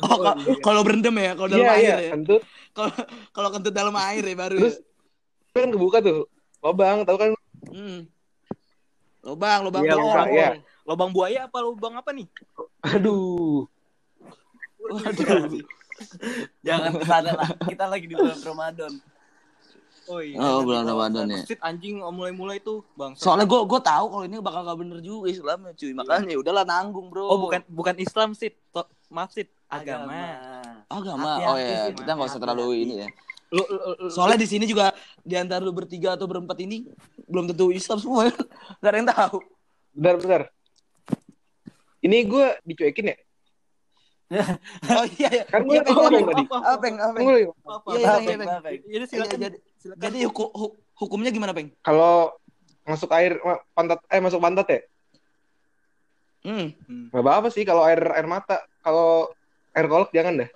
oh, 0.00 0.16
ka- 0.16 0.38
kalau 0.64 0.80
berendam 0.80 1.12
ya, 1.14 1.36
kalau 1.36 1.52
dalam 1.52 1.68
Iya, 1.68 1.72
air 1.76 1.84
iya, 1.84 1.96
ya. 2.00 2.10
kentut 2.16 2.40
Kalau 2.72 2.92
kalau 3.36 3.48
kentut 3.52 3.74
dalam 3.76 3.92
air 3.92 4.24
ya 4.24 4.32
baru 4.34 4.56
Terus- 4.56 4.80
ya. 5.52 5.60
kan 5.60 5.68
kebuka 5.68 5.98
tuh. 6.00 6.24
Lubang, 6.64 7.04
tahu 7.04 7.16
kan? 7.20 7.30
Hmm. 7.68 8.08
Lubang, 9.20 9.60
lubang 9.68 9.84
Iya, 9.84 9.92
bolong. 9.94 10.08
lubang, 10.08 10.28
iya. 10.32 10.48
Lubang 10.86 11.10
buaya 11.12 11.40
apa 11.44 11.58
lubang 11.60 11.94
apa 11.94 12.10
nih? 12.16 12.26
Aduh. 12.88 13.68
Waduh. 14.80 15.60
Jangan 16.66 16.92
ke 16.94 17.04
sana 17.04 17.30
lah. 17.34 17.48
Kita 17.68 17.84
lagi 17.84 18.06
di 18.06 18.14
bulan 18.14 18.40
Ramadan. 18.40 18.92
Oh 20.06 20.20
iya. 20.22 20.38
Oh, 20.38 20.62
bulan 20.62 20.86
Ramadan 20.86 21.26
ya. 21.30 21.42
Sit 21.42 21.58
anjing 21.58 21.98
mulai-mulai 21.98 22.62
tuh, 22.62 22.86
Bang. 22.94 23.18
Soalnya 23.18 23.46
gue 23.46 23.60
gue 23.66 23.80
tahu 23.82 24.06
kalau 24.06 24.24
ini 24.24 24.38
bakal 24.38 24.62
gak 24.62 24.78
bener 24.78 24.98
juga 25.02 25.26
Islamnya 25.30 25.72
cuy. 25.74 25.92
Makanya 25.94 26.30
ya 26.30 26.38
udahlah 26.38 26.64
nanggung 26.66 27.10
bro. 27.10 27.26
Oh, 27.26 27.38
bukan 27.42 27.60
bukan 27.66 27.94
Islam, 27.98 28.34
Sit. 28.38 28.54
To- 28.70 28.86
maaf, 29.10 29.34
Sit. 29.34 29.50
Agama. 29.66 30.14
agama. 30.86 31.42
Oh 31.42 31.58
ya, 31.58 31.90
sih, 31.90 31.98
kita 31.98 32.14
nggak 32.14 32.30
usah 32.30 32.38
terlalu 32.38 32.86
ini 32.86 32.94
ya. 33.02 33.08
Lu, 33.50 33.62
lu, 33.66 33.78
lu- 34.06 34.10
Soalnya 34.14 34.38
di 34.38 34.46
sini 34.46 34.62
juga 34.62 34.94
di 35.26 35.34
antara 35.34 35.62
lu 35.66 35.74
bertiga 35.74 36.14
atau 36.14 36.30
berempat 36.30 36.54
ini 36.62 36.86
belum 37.26 37.50
tentu 37.50 37.74
Islam 37.74 37.98
semua. 37.98 38.20
ya. 38.30 38.34
Gak 38.78 38.90
ada 38.90 38.96
yang 39.02 39.10
tahu. 39.10 39.38
Bentar, 39.90 40.14
bentar. 40.22 40.42
Ini 41.98 42.18
gue 42.30 42.46
dicuekin 42.62 43.10
ya? 43.10 43.16
Oh 44.26 45.04
iya 45.16 45.28
iya. 45.30 45.44
Kan 45.46 45.60
gue 45.62 45.72
Iya, 45.72 45.82
Peng, 45.82 45.94
ngomong 45.94 46.10
Peng. 46.12 46.26
tadi. 46.26 46.44
Ah, 46.50 46.76
Peng, 46.76 46.94
ah, 46.96 47.04
Kan 47.04 47.14
Peng. 47.14 47.24
gue- 47.24 47.38
Iya, 47.38 47.50
Apa, 47.64 47.88
iya, 47.92 48.14
iya. 48.18 48.36
Peng. 48.36 48.50
Jadi 48.58 48.82
Iya, 48.88 49.04
silakan. 49.06 49.38
jadi 49.38 49.56
jadi 49.96 50.18
huku- 50.26 50.52
hu- 50.52 50.76
hukumnya 50.96 51.30
gimana, 51.30 51.52
Peng? 51.52 51.70
Kalau 51.80 52.34
masuk 52.82 53.10
air 53.12 53.38
pantat 53.72 54.02
eh 54.06 54.18
masuk 54.18 54.38
pantat 54.38 54.66
ya? 54.66 54.80
Hmm. 56.42 56.70
Gak 57.10 57.22
apa-apa 57.22 57.50
sih 57.50 57.62
kalau 57.62 57.82
air 57.82 57.98
air 57.98 58.26
mata. 58.26 58.62
Kalau 58.80 59.30
air 59.72 59.86
kolok 59.86 60.10
jangan 60.10 60.42
dah. 60.42 60.50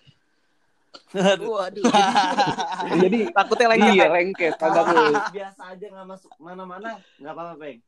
Waduh. 1.41 1.83
Jadi 3.03 3.31
Takutnya 3.31 3.67
lagi 3.69 3.87
iya 3.93 4.07
lengket 4.09 4.55
biasa 4.59 5.63
aja 5.71 5.87
nggak 5.87 6.07
masuk 6.09 6.35
mana-mana 6.39 6.99
nggak 7.17 7.31
apa-apa 7.31 7.55
peng 7.57 7.79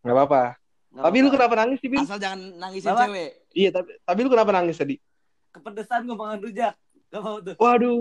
Gak 0.00 0.14
apa-apa. 0.16 0.42
Nggak 0.92 1.04
Tapi 1.08 1.16
lu 1.24 1.28
kenapa 1.32 1.54
nangis 1.56 1.78
sih, 1.80 1.88
Bin? 1.88 2.04
Asal 2.04 2.20
jangan 2.20 2.40
nangisin 2.60 2.92
Apa? 2.92 3.08
cewek. 3.08 3.30
Iya, 3.56 3.70
tapi 3.72 3.90
tapi 4.04 4.18
lu 4.20 4.28
kenapa 4.28 4.50
nangis 4.52 4.76
tadi? 4.76 4.96
kepedesan 5.52 6.08
gue 6.08 6.16
makan 6.16 6.40
rujak 6.48 6.74
gak 7.12 7.20
mau 7.20 7.36
tuh 7.44 7.52
Waduh. 7.60 8.00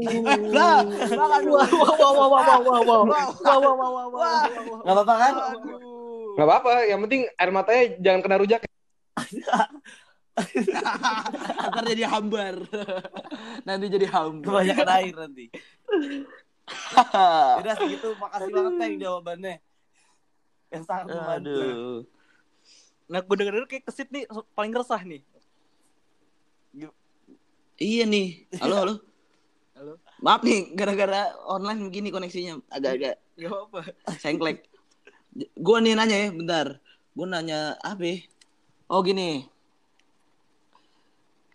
Lah, 0.55 0.87
makan 0.87 1.41
Wah, 1.51 1.67
wah, 1.67 1.95
wah, 1.99 2.15
wah, 2.15 2.31
wah, 2.31 2.39
wah, 2.39 2.59
wah, 2.63 2.79
wah. 2.79 3.03
Wah. 3.03 3.27
Wah, 3.43 3.57
wah, 3.59 3.75
wah, 3.75 3.91
wah, 3.91 4.07
wah. 4.07 4.43
nggak 4.87 4.95
apa-apa 4.95 5.13
kan 5.19 5.33
Aduh. 5.59 6.31
Gak 6.31 6.47
apa-apa, 6.47 6.87
yang 6.87 7.03
penting 7.03 7.27
air 7.27 7.51
matanya 7.51 7.83
jangan 7.99 8.19
kena 8.23 8.39
rujak. 8.39 8.63
Ntar 11.59 11.83
jadi 11.91 12.07
hambar. 12.07 12.55
Nanti 13.67 13.85
jadi 13.91 14.07
hambar. 14.07 14.47
kebanyakan 14.47 14.87
air 14.95 15.11
nanti 15.11 15.45
udah 17.59 17.75
segitu 17.75 18.15
makasih 18.15 18.51
banget 18.55 18.73
peng 18.79 18.95
jawabannya 18.95 19.55
yang 20.71 20.83
sangat 20.87 21.05
membantu 21.11 21.51
Aduh. 21.51 21.99
Nah, 23.11 23.19
gue 23.19 23.35
denger 23.35 23.67
kayak 23.67 23.83
kesit 23.91 24.07
nih 24.07 24.23
paling 24.55 24.71
resah 24.71 25.03
nih. 25.03 25.19
Iya 27.75 28.07
nih. 28.07 28.47
Halo, 28.63 28.75
halo. 28.79 28.93
Halo. 29.81 29.97
Maaf 30.21 30.45
nih, 30.45 30.77
gara-gara 30.77 31.33
online 31.49 31.89
begini 31.89 32.13
koneksinya 32.13 32.61
agak-agak 32.69 33.17
Gak 33.33 33.49
apa. 33.49 33.79
sengklek. 34.21 34.69
Gue 35.57 35.77
nih 35.81 35.97
nanya 35.97 36.17
ya, 36.21 36.29
bentar. 36.29 36.77
Gue 37.17 37.25
nanya 37.25 37.73
apa? 37.81 38.05
ya? 38.05 38.21
Oh 38.85 39.01
gini. 39.01 39.49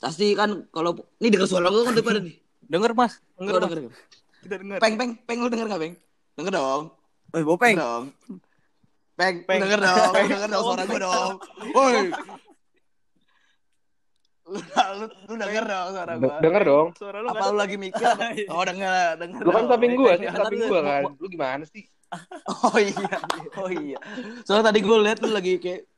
Pasti 0.03 0.35
kan 0.35 0.67
kalau 0.75 0.99
ini 1.23 1.31
denger 1.31 1.47
suara 1.47 1.71
gue 1.71 1.87
kan 1.87 1.95
daripada 1.95 2.19
nih. 2.19 2.35
Denger, 2.67 2.99
Mas. 2.99 3.23
Gue 3.39 3.47
Denger, 3.47 3.63
Mas. 3.63 3.71
denger. 3.71 3.93
Kita 4.43 4.55
denger. 4.59 4.79
Peng, 4.83 4.95
peng, 4.99 5.11
peng 5.23 5.39
lu 5.39 5.49
denger 5.49 5.67
gak, 5.71 5.81
peng? 5.87 5.95
Denger 6.35 6.53
dong. 6.59 6.83
Woi, 7.31 7.43
Bopeng. 7.47 7.77
Denger 7.79 7.87
dong. 7.87 8.05
Peng, 9.17 9.49
Peng. 9.49 9.61
denger 9.65 9.81
dong, 9.81 10.13
denger 10.13 10.49
dong 10.53 10.63
suara 10.69 10.85
gue 10.85 11.01
dong. 11.01 11.33
Woi. 11.77 12.01
Lu, 14.47 14.61
lu, 14.61 15.07
lu 15.09 15.35
denger 15.41 15.65
dong 15.65 15.87
suara 15.97 16.13
gue. 16.21 16.35
Denger 16.45 16.63
dong. 16.69 16.87
Suara 17.01 17.19
lu 17.25 17.29
Apa 17.33 17.45
lu 17.49 17.57
lagi 17.57 17.77
mikir? 17.81 18.05
Oh 18.53 18.61
denger, 18.61 19.17
denger. 19.17 19.41
Lu 19.41 19.51
kan 19.57 19.63
dong. 19.65 19.71
samping 19.73 19.93
gua, 19.97 20.13
sih 20.21 20.29
Denger. 20.29 20.37
samping 20.37 20.61
gua 20.69 20.81
kan. 20.85 21.03
Lu 21.17 21.27
gimana 21.33 21.65
sih? 21.65 21.85
Oh 22.47 22.79
iya, 22.79 23.19
oh 23.59 23.71
iya. 23.73 23.99
Soalnya 24.47 24.71
tadi 24.71 24.79
gue 24.79 24.97
liat 25.01 25.19
lu 25.27 25.35
lagi 25.35 25.59
kayak 25.59 25.89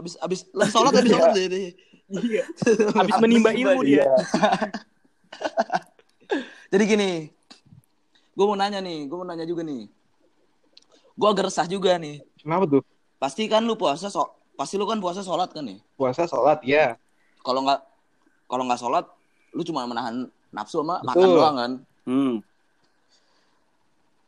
abis 0.00 0.16
abis 0.24 0.48
lah 0.56 0.64
sholat 0.70 0.96
abis 0.96 1.12
sholat 1.12 1.34
deh. 1.36 1.46
deh. 1.50 1.68
Iya. 2.08 2.44
Habis 2.96 3.14
menimba 3.20 3.52
ilmu 3.52 3.84
dia. 3.84 4.08
Jadi 6.72 6.84
gini, 6.88 7.10
gue 8.32 8.44
mau 8.48 8.56
nanya 8.56 8.80
nih, 8.80 9.04
gue 9.04 9.16
mau 9.18 9.28
nanya 9.28 9.44
juga 9.44 9.60
nih. 9.60 9.92
Gue 11.12 11.28
agak 11.28 11.52
resah 11.52 11.68
juga 11.68 12.00
nih. 12.00 12.24
Kenapa 12.42 12.64
tuh? 12.66 12.82
Pasti 13.22 13.46
kan 13.46 13.62
lu 13.62 13.78
puasa 13.78 14.10
so, 14.10 14.34
pasti 14.58 14.74
lu 14.74 14.84
kan 14.84 14.98
puasa 14.98 15.22
sholat 15.22 15.54
kan 15.54 15.62
nih. 15.62 15.78
Puasa 15.94 16.26
sholat, 16.26 16.58
ya. 16.66 16.98
Kalau 17.46 17.62
nggak 17.62 17.80
kalau 18.50 18.66
nggak 18.66 18.80
sholat, 18.82 19.06
lu 19.54 19.62
cuma 19.62 19.86
menahan 19.86 20.26
nafsu 20.50 20.82
sama 20.82 20.98
makan 21.06 21.26
doang 21.30 21.56
kan. 21.56 21.72
Hmm. 22.02 22.34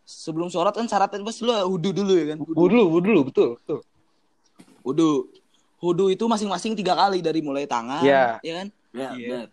Sebelum 0.06 0.46
sholat 0.52 0.76
kan 0.76 0.86
syaratnya 0.86 1.26
pasti 1.26 1.42
lu 1.42 1.52
wudhu 1.52 1.90
dulu 1.90 2.12
ya 2.14 2.24
kan. 2.32 2.38
Wudhu 2.38 2.64
dulu, 2.70 2.84
wudhu 2.86 3.06
dulu, 3.10 3.20
betul, 3.28 3.48
betul. 3.58 3.78
Wudhu. 4.86 5.10
Wudhu 5.82 6.04
itu 6.14 6.24
masing-masing 6.24 6.72
tiga 6.78 6.96
kali 6.96 7.20
dari 7.20 7.44
mulai 7.44 7.68
tangan, 7.68 8.00
Iya. 8.00 8.40
ya 8.40 8.52
kan? 8.62 8.66
Ya, 8.94 9.08
Iya. 9.12 9.28
benar. 9.28 9.46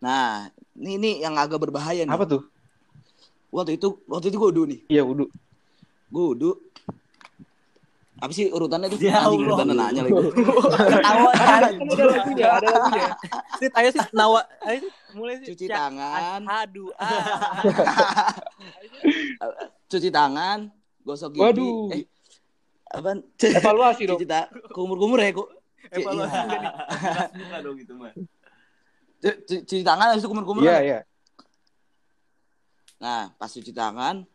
Nah, 0.00 0.24
ini 0.78 0.90
ini 0.96 1.10
yang 1.20 1.36
agak 1.36 1.60
berbahaya 1.60 2.06
nih. 2.06 2.12
Apa 2.12 2.24
tuh? 2.24 2.42
Waktu 3.50 3.76
itu 3.76 3.98
waktu 4.06 4.30
itu 4.30 4.36
gue 4.38 4.48
wudhu 4.54 4.64
nih. 4.70 4.80
Iya, 4.88 5.02
wudhu. 5.04 5.26
Gue 6.08 6.24
wudhu. 6.32 6.50
Apa 8.20 8.30
sih 8.30 8.52
urutannya 8.52 8.86
tuh? 8.86 9.00
Ya 9.00 9.16
Anjing, 9.16 9.48
Allah. 9.48 9.48
urutannya 9.48 9.74
nanya 9.74 10.00
lagi. 10.04 10.12
Ketawa 10.12 11.30
kan. 11.32 11.62
Ada 11.72 12.04
lagunya, 12.04 12.46
ada 12.52 12.68
lagunya. 12.68 13.08
Sit, 13.56 13.72
ayo 13.72 13.88
sih 13.90 14.04
nawa. 14.12 14.40
Ayo 14.60 14.76
sih, 14.84 14.90
mulai 15.16 15.34
sih. 15.40 15.46
Cuci 15.52 15.64
Cak. 15.66 15.74
tangan, 15.74 16.40
Aduh. 16.44 16.92
Ah. 16.94 17.16
cuci 19.88 20.08
tangan, 20.08 20.58
gosok 21.02 21.30
gigi. 21.32 21.42
Waduh. 21.42 21.90
Eh, 21.90 22.04
apaan? 22.92 23.18
Evaluasi 23.38 24.02
dong. 24.04 24.18
Cuci 24.18 24.26
ta 24.26 24.46
kumur-kumur 24.70 25.18
ya, 25.18 25.32
kok. 25.32 25.48
Evaluasi 25.90 26.36
Iya. 26.36 26.44
nih. 26.46 26.72
Buka 27.34 27.56
dong 27.60 27.76
itu 27.78 27.92
mah. 27.96 28.12
Cu- 29.20 29.38
cu- 29.44 29.64
Cuci 29.64 29.82
tangan 29.82 30.06
habis 30.12 30.22
itu 30.22 30.28
kumur-kumur. 30.28 30.62
Iya, 30.62 30.76
kan? 30.76 30.84
iya. 30.84 30.98
Nah, 33.00 33.32
pas 33.34 33.48
cuci 33.48 33.72
tangan, 33.72 34.28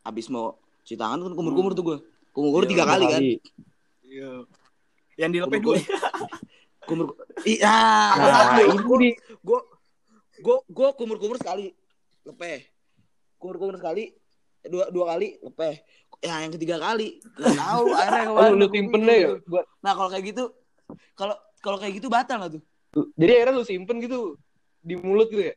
habis 0.00 0.30
mau 0.30 0.54
cuci 0.80 0.94
tangan 0.94 1.18
kan 1.18 1.32
kumur-kumur 1.34 1.74
tuh 1.74 1.84
gue. 1.84 1.98
Kumur-kumur 2.38 2.70
tiga 2.70 2.86
Dua 2.86 2.90
kali 2.94 3.04
kan. 3.10 3.20
Iya. 4.06 4.30
Yang 5.18 5.30
dilepeh 5.34 5.58
dua. 5.58 5.74
Kumur 6.86 7.18
Iya. 7.42 7.74
Nah, 8.14 8.62
itu 8.62 8.94
di 9.02 9.10
Gue 9.42 9.60
gue 10.38 10.56
gue 10.70 10.88
kumur-kumur 10.94 11.34
sekali 11.34 11.74
lepeh. 12.22 12.70
Kumur-kumur 13.42 13.74
sekali 13.74 14.14
dua 14.70 14.86
dua 14.94 15.18
kali 15.18 15.34
lepeh. 15.42 15.82
Ya 16.22 16.46
yang 16.46 16.54
ketiga 16.54 16.78
kali 16.78 17.18
nggak 17.34 17.58
tahu 17.58 17.84
akhirnya 17.98 18.22
Oh, 18.30 18.54
lu 18.54 18.66
simpen 18.70 19.02
deh 19.02 19.18
ya. 19.18 19.28
Nah 19.82 19.92
kalau 19.98 20.06
kayak 20.14 20.24
gitu 20.30 20.44
kalau 21.18 21.34
kalau 21.58 21.78
kayak 21.82 21.98
gitu 21.98 22.06
batal 22.06 22.38
nggak 22.38 22.54
tuh? 22.54 22.62
jadi 23.18 23.42
akhirnya 23.42 23.58
lu 23.58 23.66
simpen 23.66 23.98
gitu 23.98 24.38
di 24.78 24.94
mulut 24.94 25.26
gitu 25.26 25.42
ya. 25.50 25.54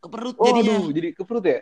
Ke 0.00 0.08
perut 0.08 0.36
Oh, 0.40 0.44
jadinya. 0.48 0.80
aduh, 0.80 0.88
jadi 0.90 1.08
ke 1.12 1.22
perut 1.22 1.44
ya? 1.44 1.60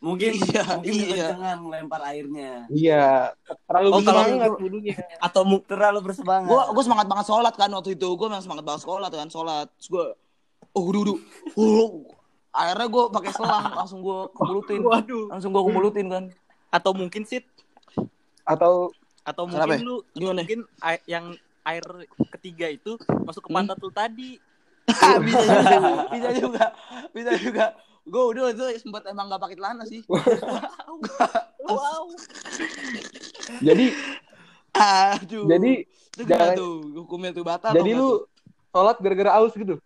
Mungkin 0.00 0.32
Iya, 0.32 0.62
mungkin 0.74 0.92
iya. 0.92 1.04
kekencangan 1.28 1.56
melempar 1.60 2.00
airnya. 2.08 2.64
Iya, 2.68 3.36
terlalu 3.68 3.88
Oh, 3.90 4.00
itu- 4.00 4.12
wudhunya. 4.56 4.96
Atau 5.18 5.44
mu 5.44 5.60
Terlalu 5.62 5.98
bersemangat. 6.02 6.48
Gue 6.48 6.62
gue 6.72 6.84
semangat 6.84 7.06
banget 7.06 7.26
sholat 7.28 7.52
kan 7.52 7.68
waktu 7.68 7.90
itu. 7.92 8.08
Gue 8.10 8.26
memang 8.26 8.40
semangat 8.40 8.64
banget 8.64 8.82
sholat 8.82 9.10
kan 9.10 9.28
sholat. 9.28 9.68
Terus 9.76 9.88
gue 9.90 10.04
oh 10.70 10.82
udah 10.82 11.00
udah. 11.04 11.16
Oh, 11.54 12.08
akhirnya 12.50 12.88
gue 12.88 13.04
pakai 13.10 13.30
selang 13.30 13.64
langsung 13.70 14.00
gue 14.00 14.18
kemulutin. 14.32 14.80
Waduh. 14.82 15.24
Langsung 15.28 15.50
gue 15.50 15.62
kemulutin 15.62 16.06
kan. 16.08 16.24
Atau 16.70 16.92
mungkin 16.92 17.22
sit 17.22 17.44
Atau 18.42 18.96
atau 19.20 19.44
Kenapa 19.44 19.68
mungkin 19.68 19.78
ya? 19.78 19.84
lu 19.84 19.96
Gimana? 20.16 20.40
mungkin 20.40 20.60
ai- 20.80 21.04
yang 21.04 21.36
air 21.62 21.84
ketiga 22.32 22.66
itu 22.66 22.96
masuk 23.20 23.44
ke 23.44 23.50
Hmm? 23.52 23.56
pantat 23.60 23.76
lu 23.76 23.92
tadi. 23.92 24.40
bisa 25.22 25.44
juga. 25.44 25.76
Bisa 26.08 26.28
juga. 26.32 26.64
Bisa 27.12 27.32
juga. 27.36 27.66
Gue 28.02 28.22
udah 28.32 28.50
itu 28.50 28.64
sempat 28.78 29.04
emang 29.06 29.28
gak 29.28 29.40
pakai 29.40 29.56
celana 29.56 29.84
sih. 29.84 30.00
Wow. 31.60 32.10
jadi 33.62 33.94
Aduh. 34.74 35.46
jadi 35.46 35.86
itu 35.86 36.22
jangan- 36.26 36.58
tuh 36.58 36.82
hukumnya 36.98 37.30
tuh 37.30 37.46
batal. 37.46 37.70
jadi 37.70 37.94
lu 37.94 38.26
sholat 38.70 38.98
gara-gara 38.98 39.38
aus 39.38 39.54
gitu. 39.54 39.78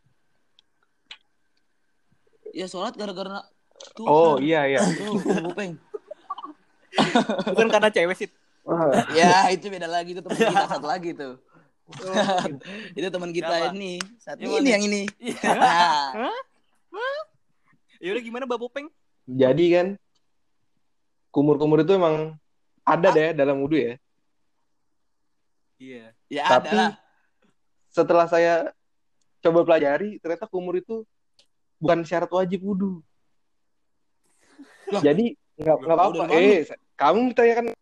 ya 2.57 2.65
sholat 2.65 2.97
gara-gara 2.97 3.45
tuh. 3.93 4.07
Oh, 4.09 4.35
iya 4.41 4.65
iya. 4.65 4.81
Tuh, 4.81 5.21
kuping. 5.45 5.77
Bukan 7.53 7.69
karena 7.69 7.93
cewek 7.93 8.17
sih. 8.17 8.29
Ya 9.19 9.53
itu 9.53 9.69
beda 9.69 9.85
lagi 9.85 10.17
itu 10.17 10.25
teman 10.25 10.41
kita 10.41 10.65
satu 10.65 10.89
lagi 10.89 11.13
tuh. 11.13 11.37
itu 12.97 13.09
teman 13.13 13.29
kita 13.29 13.53
Siapa? 13.53 13.77
ini 13.77 14.01
satu 14.17 14.41
ini 14.41 14.57
mana? 14.57 14.69
yang 14.73 14.83
ini. 14.89 15.03
Ya 15.21 16.33
udah 18.13 18.23
gimana 18.25 18.45
Mbak 18.45 18.61
Bopeng? 18.61 18.89
Jadi 19.25 19.65
kan 19.73 19.87
kumur-kumur 21.33 21.81
itu 21.81 21.97
emang 21.97 22.37
ada 22.85 23.09
deh 23.11 23.33
dalam 23.33 23.65
wudhu 23.65 23.81
ya. 23.81 23.95
Iya. 25.81 26.05
ya 26.31 26.43
ada 26.45 26.53
Tapi 26.61 26.77
lah. 26.77 26.93
setelah 27.91 28.27
saya 28.29 28.55
coba 29.41 29.65
pelajari, 29.65 30.21
ternyata 30.21 30.45
kumur 30.47 30.77
itu 30.77 31.03
bukan 31.81 32.05
syarat 32.05 32.29
wajib 32.29 32.61
wudhu. 32.61 33.01
Lah. 34.93 35.01
Jadi 35.01 35.35
nggak 35.57 35.77
nggak 35.81 35.97
apa-apa. 35.97 36.25
Eh, 36.37 36.69
kamu 36.95 37.33
tanyakan 37.33 37.73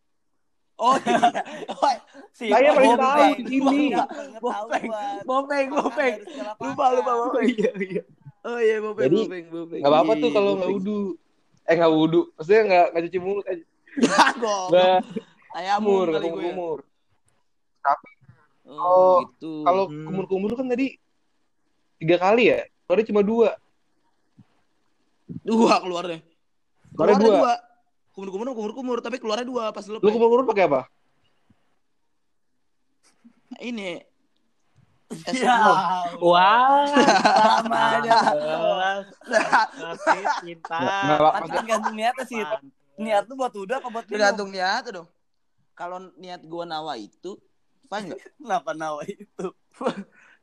Oh 0.83 0.97
iya. 0.99 1.43
Oh, 1.79 1.95
Si 2.33 2.49
Saya 2.49 2.73
paling 2.73 2.97
tahu 2.97 3.33
di 3.39 3.45
sini. 3.61 3.93
Bopeng, 4.41 4.89
Bopeng, 5.23 5.67
Bopeng. 5.69 6.15
Lupa, 6.59 6.85
lupa, 6.97 7.13
Bopeng. 7.13 7.45
iya 7.45 7.73
iya. 7.77 8.03
Oh 8.43 8.59
iya, 8.59 8.77
Bopeng, 8.79 9.07
Jadi, 9.07 9.19
Bopeng, 9.23 9.47
Bopeng. 9.49 9.81
nggak 9.81 9.93
apa-apa 9.93 10.13
tuh 10.15 10.29
Iya, 10.29 10.35
kalau 10.35 10.51
nggak 10.57 10.71
wudhu. 10.73 10.99
Eh 11.63 11.75
nggak 11.79 11.93
wudhu, 11.93 12.21
maksudnya 12.35 12.63
nggak 12.65 12.87
nggak 12.91 13.03
cuci 13.07 13.19
mulut 13.19 13.45
aja. 13.47 13.65
Goblok. 14.35 14.69
Nggak 14.69 14.99
Ayam 15.53 15.79
kumur, 15.79 16.07
kali 16.09 16.27
gue. 16.27 16.27
ya. 16.27 16.45
kumur. 16.49 16.79
Tapi 17.81 18.09
Oh, 18.63 18.73
Oh, 18.73 19.17
gitu. 19.27 19.53
Kalau 19.63 19.85
Hmm. 19.87 20.07
kumur-kumur 20.07 20.51
kan 20.55 20.67
tadi 20.67 20.95
tiga 21.99 22.17
kali 22.17 22.49
ya. 22.49 22.63
Keluarnya 22.85 23.07
cuma 23.09 23.23
dua. 23.23 23.51
dua 25.43 25.75
keluarnya. 25.79 26.19
Keluarnya 26.93 27.19
dua. 27.19 27.31
dua. 27.37 27.53
Kumur-kumur 28.13 28.47
kumur-kumur 28.53 28.99
tapi 28.99 29.17
keluarnya 29.17 29.45
dua 29.45 29.65
pas 29.71 29.83
lu. 29.85 29.97
Lu 29.97 30.09
kumur-kumur 30.09 30.47
pakai 30.47 30.67
apa? 30.67 30.81
Ini 33.59 34.01
Ya. 35.33 35.57
Wah, 36.19 36.87
Namanya. 37.63 38.19
Kasih 39.23 40.25
cinta. 40.41 40.79
Nggak, 40.81 41.33
Kan 41.33 41.43
tergantung 41.51 41.95
niatnya 41.95 42.25
sih. 42.27 42.41
Niat 42.97 43.25
lu 43.29 43.35
buat 43.37 43.53
udah 43.53 43.77
apa 43.81 43.89
buat 43.89 44.05
minum? 44.05 44.13
tergantung 44.15 44.49
niat 44.53 44.85
dong. 44.89 45.09
Kalau 45.73 45.99
niat 46.17 46.45
gua 46.45 46.65
nawa 46.69 46.95
itu 47.01 47.41
fine 47.89 48.13
enggak? 48.13 48.21
Kenapa 48.41 48.71
nawa 48.73 49.03
itu? 49.09 49.47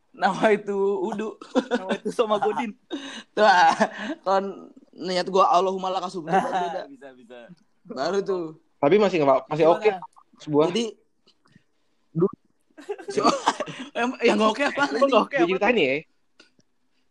Nawa 0.10 0.58
itu 0.58 0.74
udu. 1.06 1.38
Nama 1.70 1.92
itu 2.02 2.10
sama 2.10 2.42
Godin. 2.42 2.74
Tuh, 3.38 3.46
ah, 3.46 3.78
kalau 4.26 4.74
niat 4.98 5.30
gua 5.30 5.54
Allahumma 5.54 5.94
laka 5.94 6.10
sumber 6.10 6.34
baru 6.34 6.50
beda. 6.50 6.82
bisa 6.90 7.08
bisa. 7.14 7.38
Baru 7.86 8.18
tuh. 8.26 8.58
Tapi 8.82 8.98
masih 8.98 9.22
nggak 9.22 9.46
masih 9.46 9.70
oke 9.70 9.90
sebuah. 10.42 10.74
Jadi 10.74 10.98
Si- 13.10 13.22
yang 14.30 14.40
oke 14.42 14.62
apa? 14.66 14.84
Nggak 14.90 15.22
oke 15.26 15.36
apa? 15.36 15.46
ceritain 15.46 15.78
ya. 15.78 15.94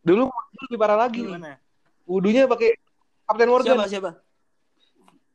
Dulu 0.02 0.22
lebih 0.68 0.78
parah 0.78 0.98
lagi. 0.98 1.22
Gimana? 1.22 1.58
Wudunya 2.08 2.48
pakai 2.48 2.74
Kapten 3.28 3.48
Morgan. 3.52 3.76
Siapa 3.76 3.86
siapa? 3.90 4.10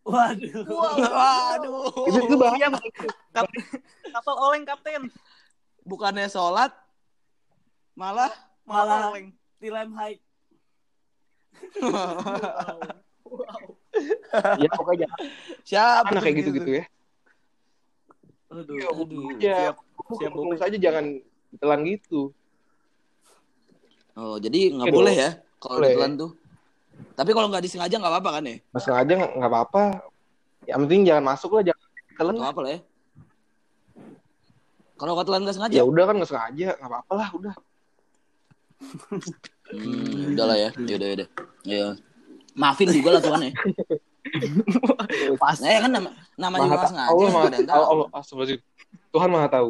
Waduh. 0.04 0.64
Waduh. 0.68 2.08
Itu 2.10 2.18
itu 2.28 2.36
bahaya. 2.36 2.68
Kapal 4.12 4.36
oleng 4.36 4.64
kapten. 4.68 5.08
Bukannya 5.84 6.32
sholat, 6.32 6.72
malah 7.94 8.32
Malah 8.64 9.12
oleng. 9.12 9.36
Tilem 9.60 9.92
high. 9.96 10.20
ya 14.64 14.70
pokoknya 14.74 15.08
siapa 15.64 16.10
Anak 16.12 16.24
kayak 16.26 16.36
gitu-gitu 16.44 16.70
ya. 16.82 16.84
Aduh. 18.54 18.78
Aduh. 18.78 19.28
Ya, 19.42 19.74
Siap. 19.74 19.76
siap 19.82 20.22
Siap, 20.22 20.32
ngomong 20.38 20.58
saja 20.62 20.78
jangan 20.78 21.06
ditelan 21.50 21.82
gitu. 21.90 22.30
Oh, 24.14 24.38
jadi 24.38 24.78
nggak 24.78 24.94
boleh 24.94 25.16
ya 25.18 25.32
kalau 25.58 25.82
ditelan 25.82 26.14
tuh. 26.14 26.32
Tapi 27.18 27.32
kalau 27.34 27.48
nggak 27.50 27.66
disengaja 27.66 27.96
nggak 27.98 28.14
apa-apa 28.14 28.30
kan 28.38 28.44
ya? 28.46 28.58
Mas 28.70 28.84
sengaja 28.86 29.14
nggak 29.18 29.32
nggak 29.42 29.52
apa-apa. 29.52 29.84
Yang 30.70 30.80
penting 30.86 31.02
jangan 31.10 31.24
masuk 31.34 31.50
lah, 31.58 31.64
jangan 31.66 31.86
ditelan. 31.98 32.36
Nggak 32.38 32.52
apa 32.54 32.62
lah 32.62 32.72
ya. 32.72 32.80
Kalau 34.94 35.14
ketelan 35.18 35.42
nggak 35.44 35.56
sengaja, 35.58 35.74
Ya 35.74 35.84
udah 35.84 36.04
kan 36.06 36.16
nggak 36.22 36.30
sengaja, 36.30 36.70
nggak 36.78 36.92
apa-apa 36.94 37.14
lah, 37.18 37.30
udah. 37.34 37.56
hmm, 39.74 40.38
udah 40.38 40.46
lah 40.46 40.58
ya. 40.62 40.70
Ya 40.86 40.96
udah, 41.02 41.08
ya 41.10 41.16
udah. 41.18 41.30
Ya. 41.66 41.86
Maafin 42.54 42.94
juga 42.94 43.18
lah 43.18 43.22
Tuhan 43.26 43.50
ya. 43.50 43.52
Pas. 45.42 45.58
Nah, 45.60 45.70
ya 45.70 45.80
kan 45.82 45.92
nama, 45.92 46.10
namanya 46.36 46.64
Maha 46.64 46.72
juga 46.72 46.80
ta- 46.80 46.90
sengaja. 46.90 47.10
Allah 47.12 47.30
maha 47.30 47.48
tahu. 47.48 47.64
Allah, 47.64 47.86
Allah 47.86 48.08
astagfirullahaladzim. 48.14 48.60
Tuhan 49.10 49.30
maha 49.30 49.48
tahu. 49.48 49.70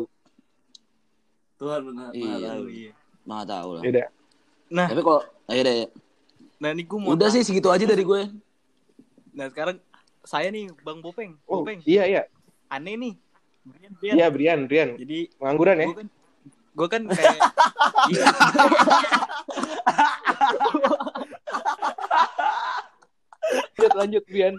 Tuhan 1.58 1.80
benar. 1.88 2.10
Iya. 2.12 2.28
benar 2.28 2.42
tahu. 2.44 2.64
Iya. 2.70 2.92
Maha 3.24 3.44
tahu 3.46 3.70
lah. 3.74 3.82
Ya 3.82 3.90
udah. 3.90 4.06
Nah, 4.74 4.88
Tapi 4.90 5.02
kalau 5.02 5.22
udah 5.48 5.74
ya. 5.76 5.88
nah 6.58 6.70
ini 6.72 6.82
gue 6.82 6.98
mau 6.98 7.10
Udah 7.12 7.28
sih 7.30 7.44
segitu 7.44 7.68
aja 7.68 7.84
dari 7.84 8.02
gue. 8.02 8.22
Nah, 9.34 9.46
sekarang 9.50 9.78
saya 10.24 10.48
nih 10.50 10.72
Bang 10.82 11.04
Bopeng. 11.04 11.36
Oh, 11.44 11.62
Bopeng, 11.62 11.84
iya 11.84 12.08
iya. 12.08 12.22
aneh 12.70 12.96
nih. 12.96 13.14
Brian, 13.64 13.92
Brian. 13.96 14.16
Iya, 14.16 14.28
Brian, 14.32 14.60
Brian. 14.68 14.90
Jadi 14.96 15.18
Pengangguran 15.36 15.76
ya? 15.78 15.88
gue 15.88 15.96
kan 15.96 16.08
gue 16.74 16.88
kan 16.90 17.02
kayak 17.06 17.38
Lanjut, 23.86 23.92
lanjut, 23.94 24.24
Brian. 24.26 24.56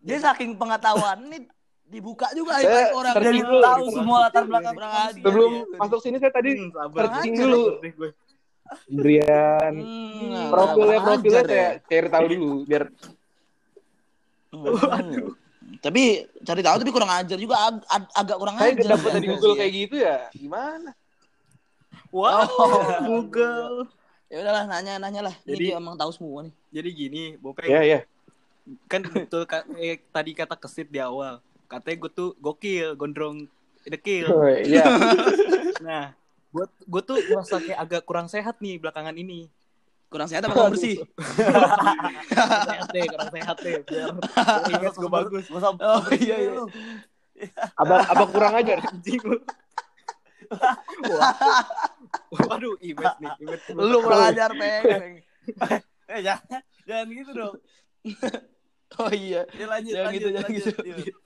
Dia 0.00 0.18
saking 0.18 0.56
pengetahuan 0.56 1.20
nih 1.26 1.44
dibuka 1.86 2.32
juga 2.32 2.56
Saya 2.56 2.88
aib 2.88 2.96
orang. 2.96 3.14
Jadi 3.14 3.40
dulu. 3.40 3.60
tahu 3.60 3.84
semua 3.92 4.18
latar 4.22 4.44
belakang 4.46 4.76
ajar. 4.78 5.12
Sebelum 5.18 5.52
Iya. 5.52 5.76
masuk 5.76 5.98
sini 6.00 6.16
saya 6.16 6.32
tadi 6.32 6.50
Hmm, 6.56 6.70
searching 6.90 7.34
dulu. 7.36 7.62
Brian. 8.88 9.74
Hmm, 9.76 10.48
Profilnya 10.48 10.98
profilnya 11.00 11.42
saya 11.42 11.60
ya. 11.68 11.70
cari 11.82 12.08
tahu 12.08 12.24
dulu 12.28 12.50
biar 12.64 12.84
Hmm. 14.50 15.30
Tapi 15.78 16.02
cari 16.40 16.60
tahu 16.60 16.76
tapi 16.76 16.90
kurang 16.90 17.12
ajar 17.12 17.38
juga 17.38 17.56
ag- 17.60 17.86
ag- 17.86 18.14
agak 18.16 18.36
kurang 18.36 18.56
saya 18.56 18.72
ajar. 18.72 18.86
dapat 18.90 19.10
dari 19.12 19.22
ya. 19.22 19.30
Google 19.30 19.54
kayak 19.54 19.72
gitu 19.76 19.96
ya. 19.96 20.16
Gimana? 20.32 20.90
Wow, 22.10 22.42
Oh. 22.50 22.82
Google. 23.04 23.86
Ya 24.30 24.46
udahlah 24.46 24.64
nanya 24.70 25.02
nanya 25.02 25.20
lah. 25.26 25.34
Ini 25.42 25.50
Jadi- 25.58 25.66
dia 25.66 25.76
emang 25.76 25.98
tahu 25.98 26.10
semua 26.14 26.46
nih. 26.46 26.54
Jadi 26.70 26.88
gini, 26.94 27.22
Bopeng. 27.36 27.66
Ya, 27.66 27.82
ya. 27.82 27.98
Kan 28.86 29.02
betul 29.02 29.42
ka- 29.42 29.66
eh, 29.74 29.98
tadi 30.14 30.30
kata 30.32 30.54
kesit 30.54 30.86
di 30.86 31.02
awal. 31.02 31.42
Katanya 31.66 32.06
gue 32.06 32.10
tuh 32.14 32.30
gokil, 32.38 32.94
gondrong 32.94 33.50
dekil. 33.82 34.30
Oh, 34.30 34.46
Iya. 34.46 34.86
Nah, 35.80 36.12
gue 36.52 36.66
gue 36.68 37.02
tuh 37.02 37.16
merasa 37.26 37.56
kayak 37.56 37.80
agak 37.80 38.02
kurang 38.04 38.28
sehat 38.28 38.60
nih 38.60 38.78
belakangan 38.78 39.16
ini. 39.16 39.48
Kurang 40.06 40.28
sehat 40.28 40.44
apa 40.44 40.52
kurang 40.52 40.76
bersih? 40.76 41.00
Kurang 41.16 42.62
sehat 42.68 42.88
deh, 42.92 43.04
kurang 43.08 43.30
sehat 43.32 43.56
deh. 43.64 43.74
Biar, 43.82 44.10
image 44.76 44.94
gue 44.94 45.10
bagus. 45.10 45.44
Oh 45.50 46.04
iya 46.14 46.36
iya. 46.36 46.52
Apa 47.74 47.94
apa 48.04 48.24
kurang 48.28 48.52
ajar? 48.60 48.78
Anjing 48.92 49.22
lu. 49.24 49.38
Wah. 51.10 51.32
Waduh, 52.30 52.74
image 52.80 53.16
nih, 53.18 53.32
image 53.40 53.64
Lu 53.74 53.96
kurang 54.00 54.22
ajar, 54.28 54.50
Peng. 54.52 55.12
Eh 56.10 56.26
jangan, 56.26 56.58
jangan 56.82 57.06
gitu 57.14 57.30
dong. 57.30 57.54
Oh 58.98 59.10
iya. 59.14 59.46
Ya 59.54 59.66
lanjut, 59.70 59.92
Jangan 59.94 60.10
lanjut, 60.10 60.18
gitu, 60.18 60.28
jangan 60.28 60.50
lanjut. 60.50 60.64
gitu. 60.66 60.82
Yuk. 60.90 61.16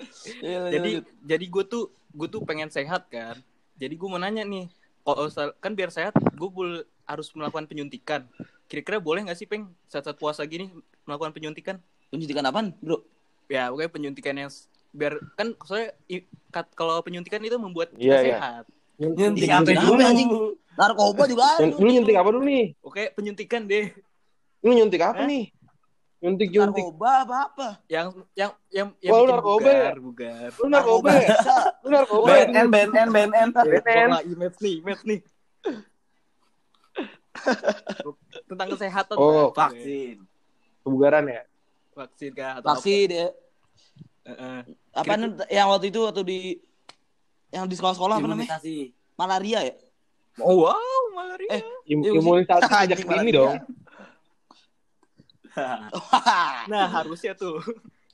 Iya, 0.45 0.59
lanjut, 0.61 0.73
jadi 0.77 0.91
lanjut. 0.93 1.05
jadi 1.25 1.45
gue 1.49 1.65
tuh 1.65 1.85
gue 2.15 2.29
tuh 2.31 2.41
pengen 2.45 2.69
sehat 2.71 3.03
kan 3.09 3.37
jadi 3.75 3.91
gue 3.91 4.09
mau 4.09 4.21
nanya 4.21 4.45
nih 4.45 4.71
kalau 5.03 5.27
kan 5.59 5.73
biar 5.75 5.91
sehat 5.91 6.15
gue 6.15 6.49
bul- 6.49 6.87
harus 7.05 7.29
melakukan 7.35 7.67
penyuntikan 7.67 8.25
kira-kira 8.65 8.97
boleh 8.97 9.27
nggak 9.27 9.37
sih 9.37 9.45
peng 9.45 9.67
saat 9.85 10.07
saat 10.07 10.17
puasa 10.17 10.47
gini 10.47 10.71
melakukan 11.05 11.35
penyuntikan 11.35 11.77
penyuntikan 12.09 12.47
apaan, 12.47 12.73
Bro? 12.79 13.03
ya 13.45 13.69
pokoknya 13.69 13.91
penyuntikan 13.91 14.35
yang 14.39 14.51
biar 14.95 15.19
kan 15.35 15.53
soalnya 15.67 15.91
kalau 16.73 17.03
penyuntikan 17.03 17.43
itu 17.43 17.59
membuat 17.59 17.93
kita 17.93 18.01
Iya, 18.01 18.17
iya. 18.23 18.37
sehat 18.39 18.65
Nyuntik 18.95 19.19
Nyuntik 19.19 19.51
apa 19.51 19.71
apa, 19.71 19.83
dulu? 19.91 20.03
anjing? 20.03 20.31
Narkoba 20.75 21.23
juga 21.27 21.45
ada. 21.49 21.65
Lu 21.79 21.87
nyuntik 21.87 22.17
apa 22.17 22.29
dulu 22.31 22.45
nih? 22.45 22.65
oke 22.81 23.03
penyuntikan 23.15 23.63
deh 23.65 23.91
Lu 24.61 24.71
nyuntik 24.71 25.03
apa 25.03 25.23
Hah? 25.23 25.29
nih? 25.29 25.45
Nyuntik 26.19 26.49
nyuntik. 26.49 26.83
Narkoba 26.83 27.11
apa 27.21 27.37
apa? 27.47 27.69
yang 27.87 28.07
yang 28.33 28.51
yang 28.71 28.89
yang 28.99 29.13
Wah, 29.13 29.19
lu 29.19 29.25
bikin 29.25 29.35
narkoba 29.35 29.59
bugar, 29.61 29.75
ya? 29.77 30.01
bugar. 30.01 30.49
Lu 30.55 30.67
narkoba 30.69 31.11
ya? 31.13 31.37
Lu 31.79 31.89
narkoba? 31.91 32.27
BNN, 32.27 32.67
BNN, 32.67 33.09
BNN. 33.11 33.49
BNN. 33.53 34.11
Image 34.27 34.57
nih 34.59 34.75
image 34.81 35.03
nih 35.05 35.21
tentang 38.49 38.69
kesehatan 38.71 39.17
Oh. 39.17 39.51
Vaksin. 39.51 40.23
Kebugaran 40.81 41.27
ya? 41.27 41.43
vaksin 41.95 42.31
kah 42.33 42.59
atau 42.59 42.75
Vaksin 42.75 43.07
ya. 43.09 43.27
apa? 43.27 43.39
Heeh. 44.27 44.59
Apa 44.91 45.13
nih 45.15 45.29
yang 45.49 45.67
waktu 45.69 45.87
itu 45.89 46.01
waktu 46.01 46.23
di 46.25 46.39
yang 47.55 47.71
di 47.71 47.79
sekolah-sekolah 47.79 48.19
apa 48.19 48.27
namanya? 48.27 48.59
Malaria 49.15 49.61
ya? 49.71 49.75
Oh 50.43 50.67
wow, 50.67 51.03
malaria. 51.15 51.47
Eh, 51.55 51.63
Im 51.95 52.03
Iya, 52.03 52.19
imunisasi 52.19 52.67
dini 52.99 53.31
dia. 53.31 53.39
dong. 53.39 53.55
Nah, 56.67 56.91
harusnya 56.91 57.39
tuh. 57.39 57.63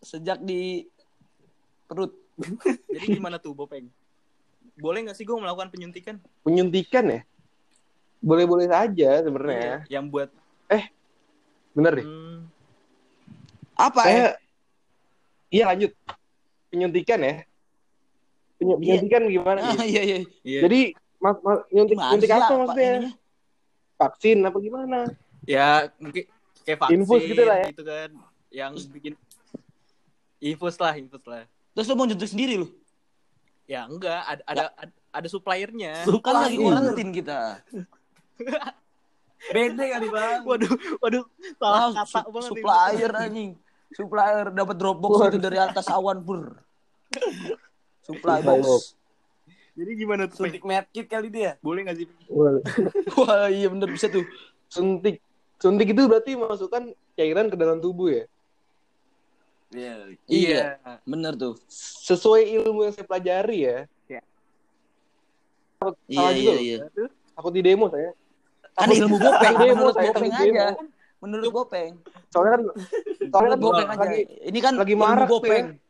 Sejak 0.05 0.45
di 0.45 0.85
perut. 1.89 2.13
Jadi 2.93 3.17
gimana 3.17 3.41
tuh, 3.41 3.57
Bopeng? 3.57 3.89
Boleh 4.77 5.09
nggak 5.09 5.17
sih 5.17 5.25
gue 5.25 5.33
melakukan 5.33 5.73
penyuntikan? 5.73 6.21
Penyuntikan 6.45 7.09
ya? 7.09 7.21
Boleh-boleh 8.21 8.69
saja 8.69 9.25
sebenarnya. 9.25 9.89
Yang 9.89 10.05
buat 10.13 10.29
Bener 11.71 12.03
deh. 12.03 12.05
hmm, 12.05 12.39
Apa 13.79 14.01
ya? 14.05 14.05
Saya 14.05 14.27
Iya 15.51 15.65
lanjut. 15.71 15.91
Penyuntikan 16.69 17.19
ya. 17.25 17.35
Penyu- 18.61 18.77
Iya. 18.77 19.01
Penyuntikan 19.01 19.23
gimana? 19.27 19.61
Ah, 19.65 19.83
iya 19.83 20.03
iya. 20.05 20.19
iya. 20.45 20.61
Jadi 20.63 20.81
mas, 21.17 21.37
mas, 21.41 21.59
nyuntik, 21.71 21.97
Gimana 21.97 22.11
nyuntik 22.13 22.31
apa 22.31 22.39
Pak, 22.39 22.51
maksudnya? 22.61 22.91
ininya? 22.93 23.13
Vaksin 23.97 24.39
apa 24.43 24.59
gimana? 24.59 24.99
ya 25.43 25.69
mungkin 25.97 26.25
kayak 26.63 26.79
vaksin 26.79 26.95
Infus 27.01 27.23
gitu 27.25 27.43
lah 27.43 27.57
ya. 27.59 27.69
gitu 27.69 27.83
kan. 27.83 28.11
Yang 28.51 28.73
bikin 28.91 29.13
infus 30.39 30.77
lah, 30.77 30.93
infus 30.95 31.25
lah. 31.25 31.49
Terus 31.73 31.87
lu 31.87 31.95
mau 31.95 32.05
nyuntik 32.05 32.29
sendiri 32.29 32.55
lu? 32.57 32.69
Ya 33.65 33.85
enggak, 33.85 34.21
ada 34.21 34.43
ada 34.45 34.63
ada, 34.75 34.93
ada 35.11 35.27
suppliernya. 35.27 36.05
Kan 36.05 36.35
lagi 36.37 36.57
kuarantin 36.57 37.09
kita. 37.11 37.41
Beda 39.51 39.85
kali 39.89 40.09
bang. 40.11 40.41
Waduh, 40.43 40.73
waduh, 40.99 41.25
Ah, 41.59 41.89
salah 41.89 41.93
kata 41.97 42.05
su- 42.05 42.13
banget. 42.27 42.37
ini. 42.37 42.49
supplier 42.53 43.11
anjing. 43.15 43.51
Supplier 43.91 44.47
dapat 44.51 44.77
Dropbox 44.77 45.13
itu 45.27 45.39
dari 45.39 45.57
atas 45.57 45.89
awan 45.89 46.21
pur. 46.21 46.61
Supply 48.05 48.41
Supply 48.41 48.61
box. 48.61 48.97
Jadi 49.77 49.91
gimana 49.97 50.23
tuh? 50.29 50.45
Suntik 50.45 50.65
medkit 50.67 51.07
kali 51.09 51.29
dia. 51.31 51.57
Boleh 51.65 51.87
gak 51.87 51.97
sih? 52.03 52.07
Wah, 53.21 53.49
iya 53.49 53.71
bener 53.71 53.89
bisa 53.89 54.11
tuh. 54.11 54.27
Suntik. 54.69 55.23
Suntik 55.57 55.93
itu 55.93 56.03
berarti 56.05 56.37
masukkan 56.37 56.93
cairan 57.17 57.49
ke 57.49 57.57
dalam 57.57 57.79
tubuh 57.81 58.13
ya. 58.13 58.25
Iya. 59.71 59.95
Iya, 60.27 60.65
bener 61.07 61.39
tuh. 61.39 61.55
Sesuai 62.05 62.51
ilmu 62.61 62.91
yang 62.91 62.93
saya 62.93 63.07
pelajari 63.07 63.59
ya. 63.63 63.79
Iya, 64.11 64.21
Salah 65.81 66.33
iya, 66.35 66.37
juga 66.37 66.53
loh. 66.53 66.61
iya. 66.61 66.77
Takut 67.39 67.53
di 67.57 67.63
demo 67.65 67.87
saya. 67.89 68.11
Kan 68.77 68.89
ilmu 68.91 69.17
Bopeng, 69.17 69.55
Demo, 69.61 69.75
menurut 69.77 69.95
saya 69.97 70.13
Bopeng 70.13 70.33
aja. 70.33 70.67
Menurut 71.21 71.51
Bopeng. 71.53 71.93
Soalnya 72.33 72.53
kan 72.53 72.63
soalnya 73.33 73.51
kan 73.57 73.61
Bopeng 73.61 73.89
aja. 73.89 74.01
lagi 74.05 74.21
Ini 74.45 74.59
kan 74.61 74.75
lagi 74.77 74.95
tuh 74.97 75.29
Bopeng. 75.29 75.65
ya. 75.73 75.90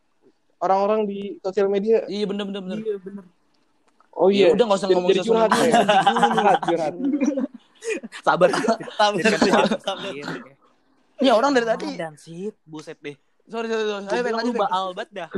Orang-orang 0.60 1.00
di 1.04 1.18
sosial 1.40 1.66
media. 1.66 2.04
Iya 2.06 2.24
bener 2.24 2.44
bener 2.46 2.60
bener. 2.62 2.78
Iya 2.78 2.96
bener. 3.00 3.24
Oh 4.12 4.28
Ya 4.28 4.36
iya. 4.36 4.46
udah 4.52 4.64
nggak 4.66 4.78
usah 4.78 4.86
Jadi- 4.86 4.94
ngomong 4.94 5.10
jadi 5.10 5.20
sosial 5.20 5.32
curhat 5.32 5.50
saya. 5.50 5.72
Curhat, 6.30 6.60
curhat. 6.64 6.94
Sabar. 8.26 8.48
Sabar, 8.92 9.22
sabar. 9.80 10.12
Ini 11.16 11.30
orang 11.32 11.52
dari 11.52 11.64
tadi. 11.64 11.88
Dan 11.96 12.12
sih, 12.14 12.52
buset 12.62 13.00
deh. 13.00 13.16
Sorry 13.48 13.66
sorry 13.66 13.84
sorry. 13.84 14.04
Gue 14.04 14.12
Ayo 14.12 14.20
Peng 14.20 14.24
bilang 14.28 14.38
lanjut 14.44 14.54
baal 14.54 14.86
banget 14.92 15.10
dah. 15.16 15.28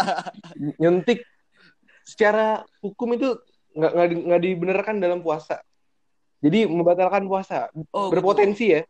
Nyuntik 0.80 1.20
secara 2.02 2.64
hukum 2.80 3.14
itu 3.14 3.36
nggak 3.72 3.92
nggak 3.94 4.08
di- 4.10 4.24
nggak 4.26 4.40
dibenarkan 4.42 4.96
dalam 4.98 5.20
puasa. 5.20 5.60
Jadi 6.42 6.66
membatalkan 6.66 7.28
puasa. 7.28 7.70
Oh, 7.94 8.10
Berpotensi 8.10 8.74
ya. 8.74 8.82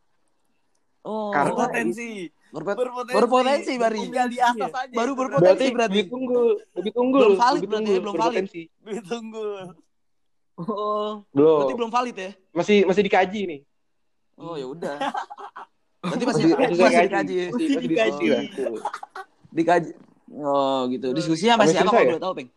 Oh. 1.02 1.28
Karena- 1.28 1.52
Berpotensi. 1.52 2.31
Berpot- 2.52 2.76
Berpotensi. 2.76 3.16
Berpotensi, 3.16 3.72
Bari. 3.80 3.98
Tinggal 4.04 4.28
di 4.28 4.38
atas 4.38 4.70
aja. 4.70 4.92
Baru 4.92 5.12
berpotensi. 5.16 5.48
Berarti 5.48 5.66
berarti. 5.72 5.92
lebih 5.96 6.04
tunggu, 6.06 6.42
lebih 6.76 6.92
tunggu, 6.92 7.18
Belum 7.18 7.36
valid 7.40 7.56
lebih 7.56 7.68
berarti 7.72 7.88
ya, 7.88 7.96
belum 7.96 8.12
valid. 8.12 8.20
berpotensi. 8.44 8.62
Ditunggu. 8.84 9.46
Oh. 10.60 11.12
Belum. 11.32 11.58
Berarti 11.58 11.74
belum 11.80 11.90
valid 11.90 12.16
ya? 12.16 12.30
Masih 12.52 12.76
masih 12.84 13.02
dikaji 13.02 13.40
nih. 13.48 13.60
Oh 14.36 14.54
ya 14.60 14.66
udah. 14.68 14.96
Berarti 16.02 16.24
masih 16.26 16.44
Masih, 16.44 16.56
masih, 16.58 16.82
masih 16.82 17.02
dikaji. 17.08 17.34
Masih, 17.48 17.68
masih 17.72 17.88
dikaji 17.88 18.26
lah. 18.28 18.42
Dikaji. 19.48 19.90
Oh 20.36 20.80
gitu. 20.92 21.08
Diskusinya 21.16 21.54
masih 21.56 21.76
apa 21.78 21.88
kalau 21.88 22.04
ya? 22.04 22.10
boleh 22.12 22.20
tahu, 22.20 22.34
Peng? 22.36 22.48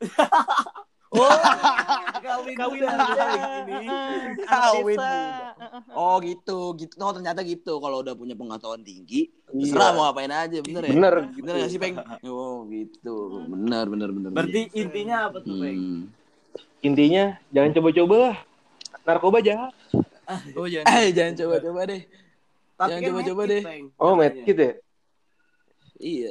Kawin 1.10 2.54
Kawin 2.54 2.80
muda 2.86 3.26
ini. 3.66 3.86
Kawin. 4.40 4.98
Oh 5.90 6.22
gitu, 6.22 6.58
gitu. 6.78 6.94
Oh 6.98 7.10
ternyata 7.10 7.42
gitu. 7.42 7.76
Kalau 7.76 8.00
udah 8.00 8.14
punya 8.14 8.32
pengetahuan 8.32 8.80
tinggi, 8.80 9.26
Iya. 9.50 9.74
terserah 9.74 9.90
mau 9.92 10.06
ngapain 10.06 10.30
aja, 10.30 10.58
bener 10.62 10.82
ya? 10.86 10.90
Bener. 10.94 11.14
Bener 11.34 11.54
gak 11.58 11.70
sih, 11.70 11.80
Peng? 11.82 11.98
Oh 12.22 12.62
gitu. 12.70 13.42
Bener, 13.44 13.84
bener, 13.86 14.08
bener. 14.08 14.30
Berarti 14.30 14.70
intinya 14.72 15.26
apa 15.26 15.42
tuh, 15.42 15.58
Peng? 15.58 15.78
Hmm. 15.78 16.00
Intinya 16.80 17.24
jangan 17.50 17.70
coba-coba 17.74 18.14
lah. 18.16 18.36
Narkoba 19.02 19.38
jahat. 19.42 19.74
Oh 20.54 20.70
jangan. 20.70 20.86
Eh, 20.94 21.10
jangan 21.10 21.34
coba-coba 21.36 21.80
deh. 21.90 22.02
Tapi 22.78 22.86
Jangan 22.86 23.02
kan 23.02 23.08
coba-coba 23.10 23.42
deh. 23.44 23.62
Peng. 23.66 23.84
Oh, 23.98 24.14
medkit 24.14 24.56
ya? 24.56 24.72
Iya. 25.98 26.30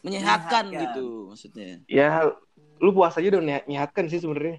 Menyehatkan 0.00 0.64
Menyehatkan. 0.70 0.84
gitu 0.86 1.06
maksudnya. 1.28 1.70
Ya, 1.88 2.30
lu 2.78 2.90
puasa 2.90 3.18
aja 3.18 3.28
udah 3.30 3.42
nyehatkan 3.64 4.06
sih 4.06 4.18
sebenarnya. 4.18 4.58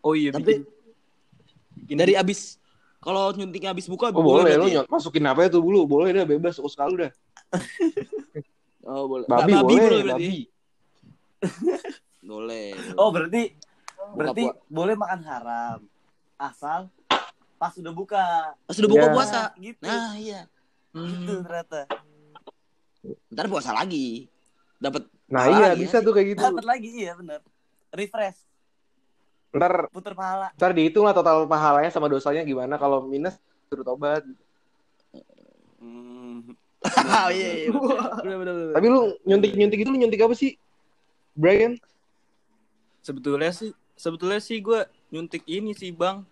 Oh 0.00 0.14
iya. 0.14 0.30
Tapi- 0.30 0.62
bikin- 1.76 1.98
Dari 1.98 2.14
abis 2.14 2.56
kalau 2.98 3.32
nyuntiknya 3.32 3.72
abis 3.72 3.86
buka 3.86 4.10
Oh 4.10 4.20
boleh, 4.20 4.54
lu 4.54 4.58
berarti 4.60 4.70
ya? 4.70 4.76
nyot 4.76 4.88
masukin 4.88 5.24
apa 5.24 5.40
ya 5.40 5.48
tuh 5.50 5.62
dulu, 5.62 5.80
boleh 5.84 6.10
dah 6.12 6.24
bebas 6.24 6.54
suka 6.54 6.68
sekali 6.68 6.94
dah. 6.98 7.12
Oh, 8.82 9.04
boleh. 9.04 9.28
Babi, 9.28 9.52
Ba- 9.52 9.60
boleh, 9.60 10.00
berarti. 10.00 10.08
babi. 10.08 10.36
Boleh. 12.24 12.68
Oh, 12.96 13.12
berarti 13.12 13.52
Buka 13.52 14.16
berarti 14.16 14.42
pua- 14.42 14.56
boleh 14.66 14.94
makan 14.96 15.20
haram. 15.22 15.78
Asal 16.34 16.88
pas 17.54 17.72
udah 17.74 17.92
buka. 17.92 18.24
Pas 18.56 18.72
udah 18.74 18.88
buka 18.88 19.04
Ya. 19.04 19.12
puasa. 19.12 19.40
Gitu. 19.56 19.84
Nah, 19.84 20.16
iya. 20.16 20.40
Gitu 20.88 21.04
Hmm. 21.30 21.40
ternyata. 21.42 21.80
Ntar 23.28 23.46
puasa 23.46 23.70
lagi. 23.72 24.24
Dapat 24.78 25.02
Nah 25.28 25.44
iya 25.46 25.66
lagi 25.72 25.82
bisa 25.82 25.98
ya. 25.98 26.04
tuh 26.06 26.12
kayak 26.12 26.26
gitu. 26.32 26.40
Dapat 26.40 26.64
lagi 26.64 26.88
iya 26.88 27.12
bener. 27.12 27.40
Refresh, 27.88 28.40
Ntar 29.48 29.88
puter 29.88 30.12
pahala. 30.12 30.52
ntar 30.52 30.70
dihitung 30.70 31.02
lah 31.02 31.12
total 31.12 31.44
pahalanya 31.44 31.88
sama 31.88 32.04
dosanya 32.04 32.44
gimana 32.44 32.76
kalau 32.76 33.00
minus 33.02 33.36
suruh 33.66 33.82
tobat. 33.82 34.22
Hmm. 35.78 36.54
Oh 37.18 37.30
iya 37.30 37.50
iya. 37.58 37.68
Bener 38.22 38.36
bener 38.38 38.54
bener. 38.54 38.72
Tapi 38.72 38.86
lu 38.86 39.00
nyuntik-nyuntik 39.24 39.78
itu 39.78 39.88
lu 39.88 39.98
nyuntik 39.98 40.20
apa 40.20 40.32
sih? 40.32 40.54
Brian? 41.32 41.74
Sebetulnya 43.00 43.50
sih, 43.50 43.70
sebetulnya 43.94 44.38
sih 44.38 44.58
gue 44.58 44.80
nyuntik 45.08 45.42
ini 45.44 45.72
sih 45.72 45.90
bang. 45.90 46.22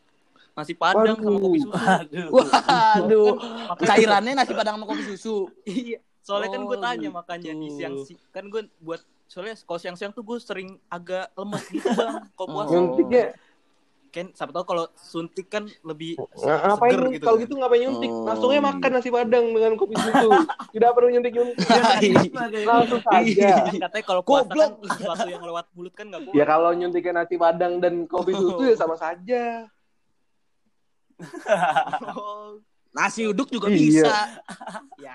Nasi 0.52 0.72
padang 0.72 1.18
sama 1.18 1.37
Waduh. 1.37 1.42
kopi 1.42 1.59
susu. 1.61 1.72
Aduh. 1.76 2.28
Waduh. 2.30 3.35
Cairannya 3.82 4.32
nasi 4.35 4.52
padang 4.52 4.76
sama 4.76 4.87
kopi 4.87 5.02
susu. 5.06 5.50
Iya. 5.64 5.98
Soalnya 6.27 6.51
kan 6.51 6.62
gue 6.65 6.75
Oh, 6.75 6.83
tanya 6.83 7.07
gitu. 7.07 7.15
makanya 7.15 7.53
di 7.55 7.69
siang 7.71 7.95
si 8.03 8.19
kan 8.29 8.45
gue 8.45 8.67
buat 8.81 8.99
soalnya 9.25 9.55
kalau 9.61 9.79
siang-siang 9.79 10.11
tuh 10.11 10.23
gue 10.23 10.39
sering 10.39 10.75
agak 10.89 11.31
lemes 11.33 11.65
gitu 11.69 11.87
bang. 11.89 12.27
Kalau 12.29 12.49
puasa 12.49 12.67
Oh. 12.69 12.75
Nyuntiknya 12.75 13.25
kan 14.09 14.33
siapa 14.33 14.49
tahu 14.51 14.65
kalau 14.65 14.85
suntik 14.97 15.45
kan 15.45 15.69
lebih 15.83 16.17
ngapain 16.17 16.89
seger 16.89 17.01
lu- 17.01 17.12
gitu 17.12 17.21
kalau 17.23 17.37
kan. 17.37 17.45
gitu 17.45 17.55
ngapain 17.55 17.81
nyuntik? 17.81 18.11
Oh, 18.11 18.25
Langsungnya 18.25 18.61
makan 18.65 18.91
nasi 18.91 19.11
padang 19.11 19.45
dengan 19.47 19.73
kopi 19.77 19.95
susu. 19.95 20.29
Tidak 20.75 20.91
perlu 20.91 21.09
nyuntik-nyuntik. 21.11 21.62
Iya. 22.01 22.65
Langsung 22.65 23.03
saja. 23.03 23.51
Kan 23.62 23.75
katanya 23.85 24.05
kalau 24.05 24.23
puasa 24.25 24.51
kan 24.51 24.71
sesuatu 24.89 25.29
yang 25.29 25.45
lewat 25.45 25.67
mulut 25.71 25.93
kan 25.93 26.09
gak 26.09 26.23
boleh. 26.23 26.35
Ya 26.35 26.45
kalau 26.45 26.71
nyuntiknya 26.73 27.12
nasi 27.15 27.37
padang 27.37 27.79
dan 27.79 27.95
kopi 28.05 28.33
susu 28.33 28.62
ya 28.65 28.75
sama 28.75 28.97
saja. 28.97 29.69
Nasi 32.93 33.25
uduk 33.25 33.49
juga 33.49 33.69
Iya. 33.69 33.77
bisa. 33.77 34.17
ya 34.99 35.15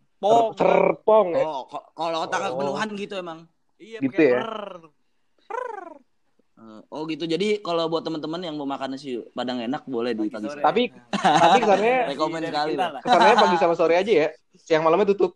Serpong. 0.21 0.53
Ser- 0.53 0.69
Serpong 0.69 1.27
ya. 1.33 1.43
Oh, 1.43 1.61
kalau 1.91 2.17
otak 2.21 2.39
Oh. 2.39 2.45
kepenuhan 2.53 2.87
gitu 2.93 3.13
emang. 3.15 3.39
Iya, 3.75 3.97
Gitu 3.99 4.21
ya? 4.21 4.37
per. 4.37 4.53
Eh, 6.53 6.81
Oh 6.87 7.03
gitu. 7.05 7.25
Jadi 7.25 7.57
kalau 7.59 7.89
buat 7.89 8.01
teman-teman 8.01 8.37
yang 8.39 8.53
mau 8.53 8.65
makan 8.65 8.93
nasi 8.93 9.17
padang 9.33 9.57
enak 9.59 9.81
boleh 9.83 10.13
di 10.13 10.29
pagi 10.29 10.45
sore. 10.45 10.61
Tapi 10.61 10.93
tapi 11.11 11.57
kesannya 11.59 11.95
Rekomen 12.13 12.37
Dari 12.39 12.53
sekali 12.53 12.73
kesannya 13.01 13.35
pagi 13.35 13.57
sama 13.57 13.73
sore 13.73 13.95
aja 13.97 14.11
ya. 14.15 14.27
Siang 14.63 14.85
malamnya 14.85 15.09
tutup. 15.09 15.33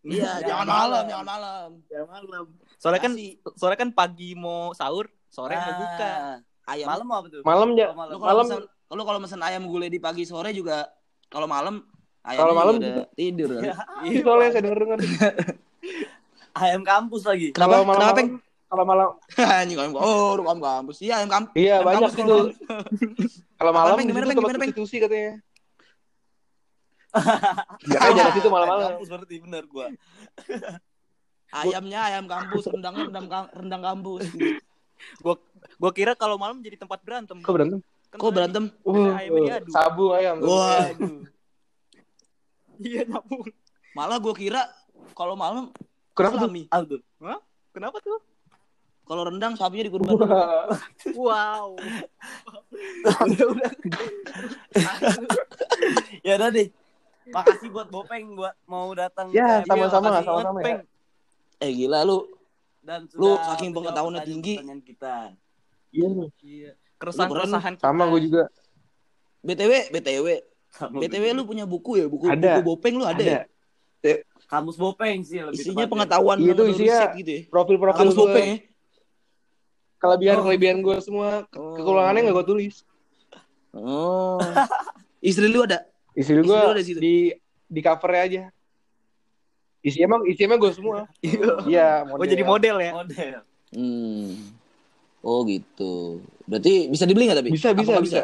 Iya, 0.00 0.40
jangan 0.40 0.42
Jangan 0.42 0.66
malam, 0.66 0.82
malam. 0.88 1.04
jangan 1.06 1.26
malam. 1.26 1.68
Ya 1.86 2.00
malam. 2.04 2.44
Soalnya 2.76 3.00
kan 3.00 3.12
soalnya 3.54 3.78
kan 3.78 3.90
pagi 3.92 4.34
mau 4.34 4.70
sahur, 4.72 5.06
sore 5.28 5.54
mau 5.54 5.74
buka. 5.76 6.10
Ah, 6.10 6.36
Ayam. 6.68 6.86
Malam 6.86 7.06
apa 7.08 7.26
tuh? 7.28 7.42
Malam 7.42 7.68
ya. 7.72 7.86
Oh, 7.88 7.96
malam. 7.96 8.10
Lu 8.10 8.18
kalau 8.18 8.26
malam- 8.28 8.46
mesen, 8.48 8.60
lu 8.90 9.02
kalau 9.04 9.20
mesen 9.20 9.40
ayam 9.40 9.62
gulai 9.64 9.86
di 9.86 9.96
pagi 9.96 10.22
sore 10.22 10.50
juga 10.50 10.90
kalau 11.26 11.46
malam 11.46 11.80
ayamnya 12.28 12.38
Kalau 12.38 12.54
malam 12.54 12.74
udah 12.76 12.94
tidur. 13.14 13.48
kali. 13.50 13.64
Iya, 14.04 14.20
soalnya 14.20 14.48
saya 14.50 14.62
denger 14.62 14.78
dengar. 14.78 15.00
Ayam 16.60 16.82
kampus 16.82 17.22
lagi. 17.24 17.48
Kenapa? 17.50 17.70
Kalau 17.72 17.84
malam, 17.84 18.00
Kenapa, 18.02 18.18
Peng? 18.18 18.30
Kalau 18.68 18.84
malam, 18.84 19.08
Anjing 19.56 19.78
ayam 19.78 19.92
Oh, 19.94 20.36
ayam 20.36 20.60
kampus. 20.60 20.96
Iya, 20.98 21.14
ayam 21.16 21.30
kampus. 21.30 21.54
iya 21.54 21.74
Ayam 21.74 21.86
banyak 21.86 22.00
kampus 22.04 22.14
itu. 22.14 22.36
kalau- 23.56 23.72
malam 23.72 23.94
Peng? 23.94 24.04
di 24.04 24.10
Gimana, 24.10 24.24
Peng? 24.24 24.36
tempat 24.36 24.44
Gimana, 24.44 24.58
Peng? 24.58 24.70
prostitusi 24.70 24.96
katanya. 24.98 25.32
Ya 27.88 27.98
kan 27.98 28.10
jalan 28.12 28.30
situ 28.30 28.42
Ayam 28.42 28.52
malam-malam. 28.52 28.88
kampus 28.92 29.08
berarti 29.08 29.34
bener 29.40 29.64
gua. 29.66 29.86
Ayamnya 31.50 32.00
ayam 32.04 32.24
kampus, 32.26 32.68
rendangnya 32.68 33.08
rendang 33.08 33.26
rendang 33.50 33.82
kampus. 33.82 34.28
Gua 35.18 35.34
gua 35.74 35.90
kira 35.90 36.12
kalau 36.12 36.36
malam 36.36 36.60
jadi 36.60 36.76
tempat 36.76 37.00
berantem. 37.00 37.40
Kok 37.40 37.48
berantem? 37.50 37.80
Kan 38.08 38.18
Kok 38.18 38.30
berantem? 38.30 38.64
Uh, 38.82 39.08
ayamnya 39.10 39.56
diadu. 39.56 39.70
sabu 39.70 40.12
ayam. 40.12 40.36
Wah. 40.42 40.92
Iya, 42.78 43.02
nyambung. 43.06 43.42
Malah 43.94 44.18
gua 44.18 44.34
kira 44.34 44.62
kalau 45.14 45.34
malam 45.34 45.70
Kenapa 46.14 46.34
tuh? 46.42 46.50
Apa 46.50 46.84
tuh? 46.86 47.00
Kenapa 47.70 47.96
tuh? 48.02 48.18
Kalau 49.08 49.22
rendang 49.24 49.56
sapinya 49.56 49.86
dikurban. 49.88 50.18
Wah. 50.18 50.68
Wow. 51.16 51.78
Ya 56.26 56.36
udah 56.36 56.48
deh. 56.52 56.68
Makasih 57.28 57.68
buat 57.72 57.88
Bopeng 57.92 58.36
buat 58.36 58.56
mau 58.64 58.88
datang. 58.96 59.30
Ya, 59.32 59.60
sama-sama, 59.64 60.20
sama-sama 60.24 60.58
ya. 60.64 60.80
Eh 61.60 61.70
gila 61.72 62.04
lu. 62.04 62.24
Dan 62.80 63.04
Lu 63.16 63.36
saking 63.36 63.70
pengetahuannya 63.76 64.22
tinggi. 64.24 64.60
kita. 64.84 65.32
Iya. 65.92 66.08
Iya. 66.40 66.70
Keresahan 66.98 67.28
Lu 67.28 67.32
keren. 67.36 67.44
keresahan 67.46 67.72
kita. 67.76 67.84
Sama 67.84 68.02
gue 68.10 68.20
juga. 68.26 68.42
BTW, 69.38 69.72
BTW, 69.94 70.26
BTW 70.76 71.24
lu 71.32 71.42
punya 71.42 71.64
buku 71.64 71.98
ya? 71.98 72.06
Buku 72.06 72.28
Ada. 72.28 72.60
buku 72.60 72.62
Bopeng 72.64 72.94
lu 72.96 73.04
ada, 73.04 73.22
ya? 73.22 73.42
Ada. 73.98 74.22
kamus 74.48 74.78
bopeng 74.78 75.20
sih 75.20 75.42
lebih 75.44 75.60
Isinya 75.60 75.84
tepatnya. 75.84 75.92
pengetahuan 75.92 76.36
Iya, 76.40 76.52
itu 76.56 76.62
isinya 76.72 76.98
gitu 77.18 77.30
ya. 77.30 77.40
Profil-profil 77.52 77.98
Kamus 78.00 78.14
gue, 78.14 78.20
Bopeng 78.24 78.48
ya. 78.48 78.56
kelebihan-kelebihan 79.98 80.78
gue 80.80 80.96
semua, 81.02 81.44
Oh. 81.52 81.74
kekurangannya 81.76 82.20
nggak 82.24 82.36
gue 82.38 82.46
tulis. 82.46 82.74
Oh. 83.74 84.40
Istri 85.20 85.50
lu 85.50 85.66
ada? 85.66 85.84
Istri 86.14 86.40
Istri 86.40 86.48
gue 86.48 86.56
lu 86.56 86.70
ada 86.72 86.80
di 86.80 86.92
di 86.96 87.14
di 87.68 87.80
covernya 87.82 88.22
aja. 88.24 88.42
Isinya 89.78 90.04
emang 90.16 90.22
isinya 90.24 90.56
gue 90.56 90.72
semua. 90.72 90.98
Iya, 91.68 92.06
Oh 92.08 92.24
jadi 92.24 92.42
model 92.42 92.76
ya? 92.80 92.92
model. 92.96 93.34
Hmm. 93.74 94.32
Oh 95.20 95.44
gitu. 95.44 96.22
Berarti 96.48 96.88
bisa 96.88 97.04
dibeli 97.04 97.28
nggak 97.28 97.38
tapi? 97.44 97.50
Bisa, 97.52 97.74
bisa, 97.76 97.90
nggak 97.92 98.06
bisa. 98.06 98.22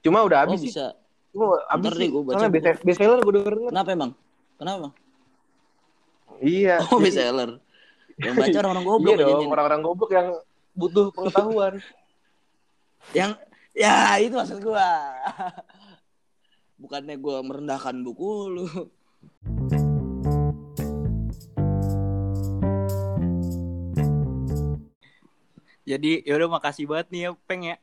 Cuma 0.00 0.22
udah 0.22 0.38
Oh 0.38 0.42
habis 0.46 0.60
sih. 0.60 0.70
bisa. 0.70 0.94
Cuma 1.30 1.58
habis 1.66 1.90
Ntar 1.90 1.94
sih. 1.98 2.08
gua 2.08 2.22
baca 2.22 2.34
Soalnya 2.34 2.50
buku. 2.50 2.64
best- 2.64 2.84
bestseller 2.84 3.20
gue 3.20 3.32
denger. 3.34 3.54
Kenapa 3.68 3.88
emang? 3.90 4.10
Kenapa? 4.56 4.86
Iya. 6.38 6.76
Oh 6.90 6.98
best 6.98 7.16
seller. 7.16 7.50
Yang 8.18 8.34
baca 8.36 8.56
orang-orang 8.58 8.84
goblok 8.84 9.14
Iya 9.14 9.22
dong, 9.22 9.38
nih. 9.38 9.48
orang-orang 9.48 9.80
goblok 9.80 10.10
yang 10.10 10.28
butuh 10.74 11.06
pengetahuan. 11.14 11.74
Yang 13.10 13.30
ya 13.72 13.94
itu 14.18 14.34
maksud 14.34 14.58
gua. 14.58 14.86
Bukannya 16.82 17.14
gua 17.16 17.42
merendahkan 17.42 17.94
buku 18.00 18.30
lu. 18.48 18.66
Jadi 25.88 26.20
yaudah 26.28 26.48
makasih 26.52 26.84
banget 26.84 27.06
nih 27.12 27.20
ya 27.24 27.30
Peng 27.48 27.62
ya. 27.64 27.76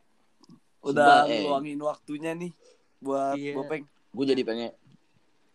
Udah 0.85 0.93
Sumpah, 0.93 1.21
eh. 1.27 1.41
ngeluangin 1.41 1.79
waktunya 1.81 2.31
nih 2.31 2.51
buat 2.99 3.33
Iya. 3.33 3.53
bopeng. 3.53 3.83
Gue 4.11 4.25
jadi 4.25 4.41
pengen 4.41 4.69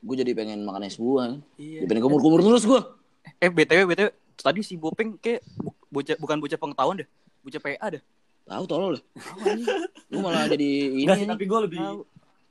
gue 0.01 0.17
jadi 0.17 0.33
pengen 0.33 0.59
makan 0.61 0.83
es 0.83 0.97
buah. 0.97 1.39
Iya. 1.55 1.79
Jadi 1.79 1.89
pengen 1.89 2.03
kumur-kumur 2.03 2.41
terus 2.41 2.65
gua. 2.65 2.99
Eh 3.37 3.47
BTW 3.47 3.85
BTW 3.87 4.09
tadi 4.35 4.61
si 4.61 4.75
Bopeng 4.75 5.15
kayak 5.15 5.45
bu- 5.55 5.77
bocah 5.89 6.17
bukan 6.17 6.37
bocah 6.37 6.57
pengetahuan 6.57 6.97
deh. 6.99 7.09
Bocah 7.41 7.61
PA 7.61 7.87
dah. 7.91 8.03
Tahu 8.43 8.65
tolol 8.67 8.91
lah. 8.97 9.03
Lu 10.09 10.19
malah 10.19 10.49
jadi 10.49 10.69
ini. 10.91 11.07
Sih, 11.07 11.23
nih. 11.23 11.29
tapi 11.29 11.45
gue 11.45 11.61
lebih 11.63 11.79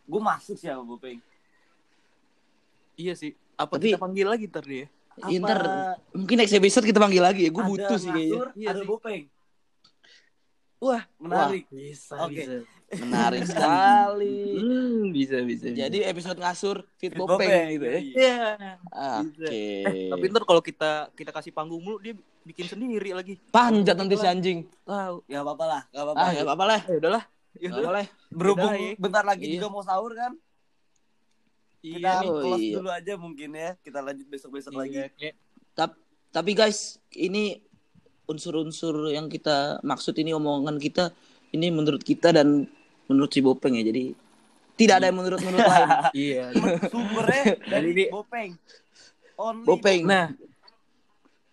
gue 0.05 0.21
masuk 0.23 0.55
sih 0.55 0.65
sama 0.65 0.85
bopeng. 0.85 1.19
Iya 2.95 3.13
sih. 3.13 3.33
Apa 3.55 3.75
Tapi- 3.75 3.91
kita 3.91 3.99
panggil 3.99 4.23
lagi 4.25 4.45
ntar 4.45 4.63
dia? 4.63 4.87
Ya, 5.19 5.35
ntar 5.37 5.59
mungkin 6.13 6.35
next 6.37 6.53
episode 6.53 6.85
kita 6.85 6.95
panggil 6.95 7.19
lagi 7.19 7.43
ya. 7.43 7.51
Gue 7.51 7.63
butuh 7.65 7.97
sih 7.97 8.07
kayaknya. 8.07 8.37
ngasur, 8.37 8.47
Iya 8.55 8.67
ada 8.69 8.79
sih. 8.79 8.87
bopeng. 8.87 9.23
Wah, 10.79 11.03
Menarik. 11.17 11.67
bisa 11.67 12.15
Oke. 12.23 12.39
bisa. 12.39 12.63
Menarik 12.89 13.43
sekali. 13.43 14.37
Hmm, 14.55 15.11
bisa 15.11 15.37
bisa. 15.43 15.67
bisa. 15.67 15.77
Jadi 15.77 15.97
episode 16.01 16.39
ngasur 16.39 16.87
fit 16.95 17.11
bopeng 17.11 17.45
gitu 17.69 17.85
ya. 17.85 17.99
iya. 17.99 18.01
Iya. 18.15 18.71
Oke. 19.21 19.59
Eh, 19.83 20.07
tapi 20.09 20.23
ntar 20.27 20.43
kalau 20.43 20.63
kita 20.63 21.11
kita 21.13 21.29
kasih 21.29 21.51
panggung 21.51 21.79
mulu 21.79 21.99
dia 21.99 22.15
bikin 22.41 22.65
sendiri 22.65 23.11
lagi. 23.11 23.37
panjat 23.51 23.93
nanti 23.93 24.15
si 24.15 24.25
anjing. 24.25 24.59
Tahu. 24.81 25.21
Ya 25.27 25.43
apa-apa 25.43 25.65
lah, 25.67 25.81
gak 25.91 26.01
apa-apa. 26.01 26.17
Ah, 26.17 26.31
ya 26.31 26.41
apa-apa 26.41 26.65
lah. 26.65 26.81
Ya 26.87 26.95
udahlah. 26.97 27.23
Ya. 27.51 27.69
Berhubung 28.31 28.71
ya. 28.71 28.95
bentar 28.95 29.23
lagi 29.23 29.45
Iya. 29.45 29.53
juga 29.59 29.67
mau 29.67 29.83
sahur 29.83 30.15
kan? 30.15 30.31
Iya 31.79 31.95
Kita 31.97 32.11
nih. 32.17 32.29
Oh, 32.29 32.39
close 32.39 32.59
iya. 32.61 32.75
dulu 32.75 32.89
aja 32.89 33.13
mungkin 33.15 33.49
ya. 33.51 33.69
Kita 33.79 33.99
lanjut 33.99 34.27
besok-besok 34.27 34.73
lagi. 34.73 34.95
Iya, 34.95 35.07
kayak- 35.13 35.37
Tap- 35.71 35.99
tapi 36.29 36.51
guys, 36.53 36.97
ini 37.11 37.63
unsur-unsur 38.29 39.09
yang 39.09 39.25
kita 39.25 39.81
maksud 39.81 40.13
ini 40.15 40.31
omongan 40.31 40.77
kita 40.77 41.09
ini 41.49 41.67
menurut 41.67 41.99
kita 41.99 42.29
dan 42.29 42.69
menurut 43.05 43.27
si 43.27 43.41
Bopeng 43.41 43.73
ya. 43.73 43.83
Jadi 43.83 44.13
tidak 44.77 45.01
ada 45.01 45.09
yang 45.09 45.17
menurut 45.17 45.41
menurut 45.41 45.65
lain. 45.73 45.89
Iya. 46.13 46.43
Sumbernya 46.87 47.43
dari 47.65 47.89
Jadi- 47.91 48.09
bopeng. 48.09 48.51
Only 49.35 49.65
Bopeng. 49.65 50.01
Nah, 50.05 50.27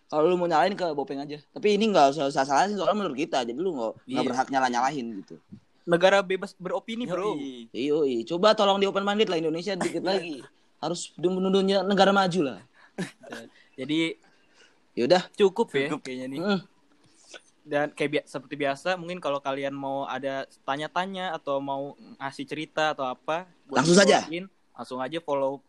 Kalau 0.07 0.23
lu 0.23 0.39
mau 0.39 0.47
nyalain 0.47 0.71
ke 0.71 0.87
Bopeng 0.93 1.19
aja. 1.19 1.35
Tapi 1.51 1.75
ini 1.75 1.91
nggak 1.91 2.15
usah 2.15 2.31
usah 2.31 2.43
salahin 2.43 2.71
soalnya 2.71 2.95
menurut 2.95 3.17
kita. 3.17 3.43
Jadi 3.43 3.57
lu 3.57 3.75
nggak 3.75 3.93
Iya. 4.07 4.21
berhak 4.23 4.47
nyala 4.47 4.67
nyalahin 4.69 5.19
gitu. 5.19 5.35
negara 5.83 6.19
bebas 6.19 6.51
beropini, 6.53 7.07
Bro. 7.07 7.39
Yoi, 7.71 8.23
coba 8.23 8.51
tolong 8.51 8.75
di 8.75 8.83
open 8.83 9.01
minded 9.01 9.27
lah 9.27 9.39
Indonesia 9.39 9.71
dikit 9.73 10.03
lagi. 10.03 10.43
Harus 10.83 11.15
menuduhnya 11.17 11.79
negara 11.81 12.11
maju 12.11 12.39
lah. 12.43 12.59
Jadi 13.73 14.19
Yaudah. 14.97 15.29
cukup 15.31 15.67
ya 15.71 15.87
Cukup. 15.87 16.01
kayaknya 16.03 16.27
nih. 16.27 16.39
Mm. 16.41 16.59
Dan 17.61 17.87
kayak 17.91 18.09
bia- 18.09 18.25
seperti 18.25 18.55
biasa, 18.55 18.95
mungkin 18.95 19.19
kalau 19.19 19.37
kalian 19.37 19.71
mau 19.71 20.03
ada 20.03 20.33
tanya-tanya 20.63 21.31
atau 21.31 21.59
mau 21.59 21.93
ngasih 22.17 22.43
cerita 22.43 22.91
atau 22.91 23.05
apa, 23.05 23.43
Langsung 23.67 23.93
saja. 23.93 24.23
langsung 24.73 24.97
aja 24.97 25.19
follow 25.19 25.59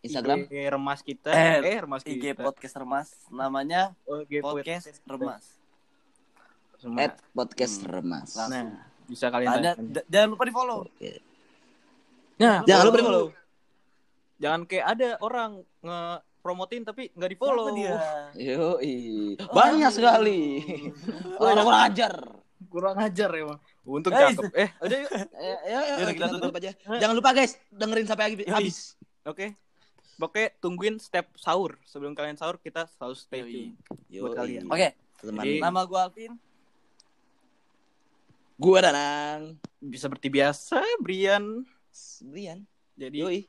Instagram. 0.00 0.46
IG 0.46 0.54
remas 0.68 1.00
kita. 1.00 1.28
Eh, 1.28 1.58
Eh, 1.68 1.78
remas 1.78 2.02
IG 2.02 2.32
kita. 2.32 2.40
podcast 2.40 2.74
remas 2.74 3.08
namanya 3.28 3.92
Oh, 4.04 4.18
IG 4.18 4.40
podcast 4.40 4.88
remas. 5.04 5.44
Remas. 6.78 7.02
At 7.04 7.14
podcast 7.30 7.74
Hmm. 7.78 7.90
remas. 7.92 8.28
Langsung. 8.32 8.48
Nah, 8.48 8.66
bisa 9.04 9.26
kalian 9.28 9.48
Tanya, 9.52 9.72
jangan 10.06 10.28
lupa 10.30 10.44
di 10.44 10.54
follow. 10.54 10.78
Oke. 10.86 11.12
Nah, 12.38 12.62
Jangan 12.62 12.82
lupa 12.86 12.96
di 12.96 13.04
follow. 13.04 13.26
Jangan 14.38 14.60
kayak 14.64 14.86
ada 14.88 15.08
orang 15.18 15.50
nge-promotin 16.48 16.80
tapi 16.80 17.12
nggak 17.12 17.28
di 17.28 17.36
follow. 17.36 17.68
Dia? 17.76 17.96
Yoi. 18.32 19.36
Banyak 19.36 19.92
sekali. 19.92 20.64
Orang 21.40 21.60
kurang 21.60 21.84
ajar. 21.84 22.14
Kurang 22.72 22.96
ajar 22.96 23.30
emang. 23.36 23.60
Untung 23.84 24.12
Eh, 24.12 24.20
cakep. 24.32 24.52
Eh, 24.56 24.68
Udah 24.80 24.96
yuk. 24.98 25.10
Ya, 25.12 25.56
ya, 25.68 25.78
ya, 25.84 25.94
kita 26.00 26.12
kita 26.16 26.26
tutup 26.32 26.54
aja. 26.56 26.70
Jangan 26.96 27.14
lupa 27.14 27.30
guys, 27.36 27.52
dengerin 27.68 28.08
sampai 28.08 28.24
habis. 28.32 28.40
Yoi. 28.40 28.56
habis. 28.56 28.78
oke. 29.28 29.46
Oke, 30.18 30.42
tungguin 30.58 30.96
step 30.98 31.30
sahur. 31.36 31.76
Sebelum 31.86 32.16
kalian 32.16 32.34
sahur, 32.34 32.56
kita 32.58 32.88
selalu 32.96 33.14
stay 33.14 33.40
Yoi. 33.44 33.52
tune. 33.52 33.70
Yoi. 34.08 34.22
Buat 34.24 34.34
kalian. 34.34 34.64
Oke, 34.66 34.88
Teman. 35.20 35.44
Jadi- 35.44 35.60
nama 35.60 35.80
gue 35.84 36.00
Alvin. 36.00 36.32
Gua 38.58 38.78
Danang. 38.82 39.54
Seperti 39.94 40.26
biasa, 40.26 40.80
Brian. 40.98 41.62
Brian. 42.24 42.64
Jadi 42.96 43.16
Yoi. 43.20 43.40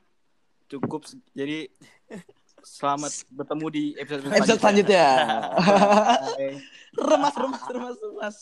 cukup. 0.70 1.02
Jadi 1.34 1.66
selamat 2.64 3.12
bertemu 3.32 3.66
di 3.72 3.84
episode 3.96 4.28
Episode 4.28 4.60
selanjutnya. 4.60 5.06
Remas, 6.90 7.34
remas, 7.38 7.62
remas, 7.70 7.96
remas. 8.02 8.36